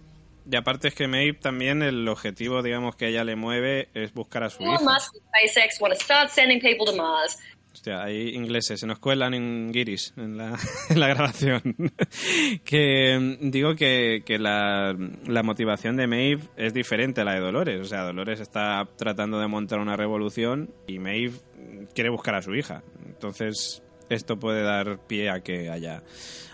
Y 0.50 0.56
aparte 0.56 0.88
es 0.88 0.94
que 0.94 1.08
Maeve 1.08 1.34
también 1.34 1.82
el 1.82 2.08
objetivo, 2.08 2.62
digamos, 2.62 2.96
que 2.96 3.06
a 3.06 3.08
ella 3.08 3.24
le 3.24 3.36
mueve 3.36 3.88
es 3.94 4.14
buscar 4.14 4.44
a 4.44 4.50
su 4.50 4.62
Elon 4.62 4.74
hija. 4.74 4.84
Musk 4.84 5.14
and 5.14 5.24
SpaceX 5.24 5.80
want 5.80 5.94
to 5.94 6.00
start 6.00 6.30
sending 6.30 6.60
people 6.60 6.86
to 6.86 6.96
Mars. 6.96 7.38
Hostia, 7.72 8.02
hay 8.02 8.30
ingleses, 8.30 8.80
se 8.80 8.86
nos 8.86 8.98
cuelan 8.98 9.34
en 9.34 9.70
guiris 9.70 10.12
en 10.16 10.36
la, 10.36 10.58
en 10.88 11.00
la 11.00 11.08
grabación. 11.08 11.62
que 12.64 13.38
mm, 13.40 13.50
digo 13.50 13.74
que, 13.76 14.22
que 14.24 14.38
la, 14.38 14.96
la 15.26 15.42
motivación 15.42 15.96
de 15.96 16.06
Maeve 16.06 16.42
es 16.56 16.74
diferente 16.74 17.20
a 17.20 17.24
la 17.24 17.34
de 17.34 17.40
Dolores. 17.40 17.80
O 17.80 17.84
sea, 17.84 18.02
Dolores 18.02 18.40
está 18.40 18.88
tratando 18.96 19.38
de 19.38 19.46
montar 19.46 19.78
una 19.78 19.96
revolución 19.96 20.70
y 20.86 20.98
Maeve 20.98 21.34
quiere 21.94 22.10
buscar 22.10 22.34
a 22.34 22.42
su 22.42 22.54
hija. 22.54 22.82
Entonces, 23.06 23.82
esto 24.08 24.38
puede 24.38 24.62
dar 24.62 25.06
pie 25.06 25.30
a 25.30 25.40
que 25.40 25.70
haya 25.70 26.02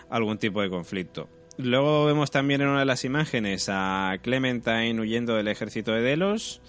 algún 0.09 0.37
tipo 0.37 0.61
de 0.61 0.69
conflicto. 0.69 1.29
Luego 1.57 2.05
vemos 2.05 2.31
también 2.31 2.61
en 2.61 2.67
una 2.67 2.79
de 2.79 2.85
las 2.85 3.05
imágenes 3.05 3.67
a 3.69 4.17
Clementine 4.21 4.99
huyendo 4.99 5.35
del 5.35 5.47
ejército 5.47 5.93
de 5.93 6.01
Delos. 6.01 6.61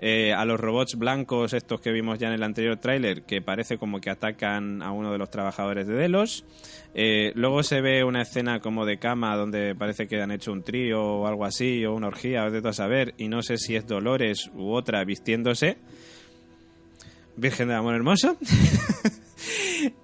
Eh, 0.00 0.32
a 0.32 0.44
los 0.44 0.60
robots 0.60 0.96
blancos 0.96 1.52
estos 1.52 1.80
que 1.80 1.90
vimos 1.90 2.18
ya 2.18 2.28
en 2.28 2.34
el 2.34 2.42
anterior 2.44 2.76
tráiler 2.76 3.22
que 3.22 3.42
parece 3.42 3.78
como 3.78 4.00
que 4.00 4.10
atacan 4.10 4.80
a 4.82 4.92
uno 4.92 5.10
de 5.10 5.18
los 5.18 5.30
trabajadores 5.30 5.88
de 5.88 5.94
Delos. 5.94 6.44
Eh, 6.94 7.32
luego 7.34 7.62
se 7.62 7.80
ve 7.80 8.04
una 8.04 8.22
escena 8.22 8.60
como 8.60 8.86
de 8.86 8.98
cama 8.98 9.36
donde 9.36 9.74
parece 9.74 10.06
que 10.06 10.22
han 10.22 10.30
hecho 10.30 10.52
un 10.52 10.62
trío 10.62 11.02
o 11.02 11.26
algo 11.26 11.44
así 11.44 11.84
o 11.84 11.94
una 11.94 12.08
orgía, 12.08 12.48
de 12.48 12.60
todo 12.60 12.70
a 12.70 12.72
saber 12.72 13.14
y 13.18 13.28
no 13.28 13.42
sé 13.42 13.58
si 13.58 13.74
es 13.74 13.86
Dolores 13.86 14.50
u 14.54 14.72
otra 14.72 15.04
vistiéndose. 15.04 15.78
Virgen 17.36 17.68
del 17.68 17.78
Amor 17.78 17.94
Hermoso. 17.94 18.36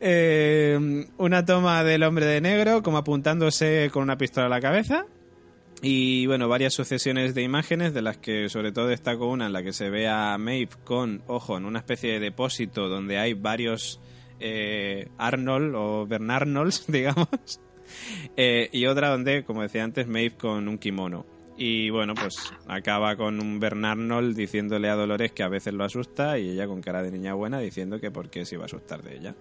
Eh, 0.01 1.07
una 1.19 1.45
toma 1.45 1.83
del 1.83 2.05
hombre 2.05 2.25
de 2.25 2.41
negro 2.41 2.85
como 2.85 2.99
apuntándose 2.99 3.91
con 3.93 4.05
una 4.05 4.17
pistola 4.17 4.47
a 4.47 4.49
la 4.49 4.61
cabeza 4.61 5.07
y 5.87 6.27
bueno, 6.27 6.49
varias 6.49 6.73
sucesiones 6.73 7.35
de 7.35 7.43
imágenes 7.43 7.93
de 7.93 8.01
las 8.01 8.17
que 8.17 8.49
sobre 8.49 8.73
todo 8.73 8.87
destaco 8.87 9.27
una 9.27 9.45
en 9.47 9.53
la 9.53 9.63
que 9.63 9.75
se 9.75 9.91
ve 9.91 10.09
a 10.09 10.39
Maeve 10.39 10.71
con, 10.83 11.23
ojo, 11.27 11.59
en 11.59 11.67
una 11.67 11.81
especie 11.81 12.13
de 12.13 12.21
depósito 12.21 12.89
donde 12.89 13.19
hay 13.19 13.35
varios 13.35 14.01
eh, 14.41 15.09
Arnold 15.19 15.75
o 15.75 16.07
Bernarnolds, 16.07 16.87
digamos, 16.89 17.29
Eh, 18.35 18.71
y 18.73 18.87
otra 18.87 19.11
donde, 19.11 19.45
como 19.45 19.61
decía 19.61 19.85
antes, 19.85 20.07
Maeve 20.07 20.37
con 20.37 20.69
un 20.69 20.79
kimono. 20.79 21.27
Y 21.59 21.91
bueno, 21.91 22.15
pues 22.15 22.35
acaba 22.67 23.15
con 23.17 23.39
un 23.39 23.61
Bernarnold 23.61 24.35
diciéndole 24.35 24.89
a 24.89 24.95
Dolores 24.95 25.33
que 25.33 25.43
a 25.43 25.49
veces 25.49 25.75
lo 25.75 25.85
asusta 25.85 26.39
y 26.39 26.49
ella 26.49 26.67
con 26.67 26.81
cara 26.81 27.03
de 27.03 27.11
niña 27.13 27.35
buena 27.35 27.61
diciendo 27.61 28.01
que 28.01 28.11
por 28.11 28.31
qué 28.31 28.47
se 28.47 28.55
iba 28.55 28.65
a 28.65 28.67
asustar 28.67 29.03
de 29.03 29.17
ella. 29.17 29.35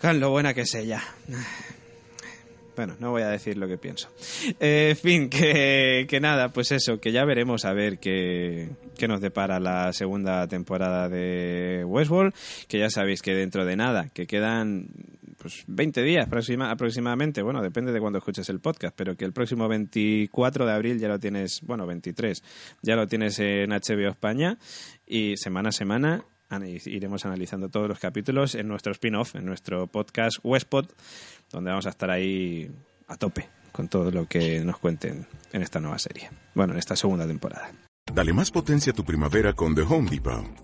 Con 0.00 0.18
lo 0.18 0.30
buena 0.30 0.54
que 0.54 0.62
es 0.62 0.74
ella. 0.74 1.02
Bueno, 2.76 2.96
no 2.98 3.10
voy 3.12 3.22
a 3.22 3.28
decir 3.28 3.56
lo 3.56 3.68
que 3.68 3.78
pienso. 3.78 4.08
Eh, 4.58 4.88
en 4.90 4.96
fin, 4.96 5.28
que, 5.30 6.06
que 6.08 6.20
nada, 6.20 6.48
pues 6.48 6.72
eso, 6.72 6.98
que 6.98 7.12
ya 7.12 7.24
veremos 7.24 7.64
a 7.64 7.72
ver 7.72 7.98
qué, 7.98 8.68
qué 8.98 9.06
nos 9.06 9.20
depara 9.20 9.60
la 9.60 9.92
segunda 9.92 10.46
temporada 10.48 11.08
de 11.08 11.84
Westworld, 11.86 12.34
que 12.66 12.80
ya 12.80 12.90
sabéis 12.90 13.22
que 13.22 13.34
dentro 13.34 13.64
de 13.64 13.76
nada, 13.76 14.08
que 14.12 14.26
quedan 14.26 14.88
pues 15.38 15.62
20 15.66 16.02
días 16.02 16.26
aproxima- 16.26 16.70
aproximadamente, 16.70 17.42
bueno, 17.42 17.60
depende 17.62 17.92
de 17.92 18.00
cuando 18.00 18.18
escuches 18.18 18.48
el 18.48 18.60
podcast, 18.60 18.94
pero 18.96 19.14
que 19.16 19.24
el 19.26 19.32
próximo 19.32 19.68
24 19.68 20.64
de 20.66 20.72
abril 20.72 20.98
ya 20.98 21.08
lo 21.08 21.18
tienes, 21.18 21.60
bueno, 21.62 21.86
23, 21.86 22.42
ya 22.82 22.96
lo 22.96 23.06
tienes 23.06 23.38
en 23.38 23.70
HBO 23.70 24.08
España 24.08 24.58
y 25.06 25.36
semana 25.36 25.68
a 25.68 25.72
semana 25.72 26.14
ana- 26.14 26.24
iremos 26.86 27.24
analizando 27.24 27.68
todos 27.68 27.88
los 27.88 27.98
capítulos 27.98 28.54
en 28.54 28.68
nuestro 28.68 28.92
spin-off, 28.92 29.34
en 29.36 29.44
nuestro 29.46 29.86
podcast 29.86 30.38
Westpod, 30.42 30.86
donde 31.50 31.70
vamos 31.70 31.86
a 31.86 31.90
estar 31.90 32.10
ahí 32.10 32.70
a 33.08 33.16
tope 33.16 33.48
con 33.72 33.88
todo 33.88 34.10
lo 34.10 34.26
que 34.26 34.64
nos 34.64 34.78
cuenten 34.78 35.26
en 35.52 35.62
esta 35.62 35.80
nueva 35.80 35.98
serie. 35.98 36.30
Bueno, 36.54 36.74
en 36.74 36.78
esta 36.78 36.94
segunda 36.94 37.26
temporada. 37.26 37.72
Dale 38.12 38.32
más 38.32 38.50
potencia 38.50 38.92
a 38.92 38.94
tu 38.94 39.04
primavera 39.04 39.52
con 39.52 39.74
The 39.74 39.82
Home 39.82 40.08
Depot. 40.10 40.63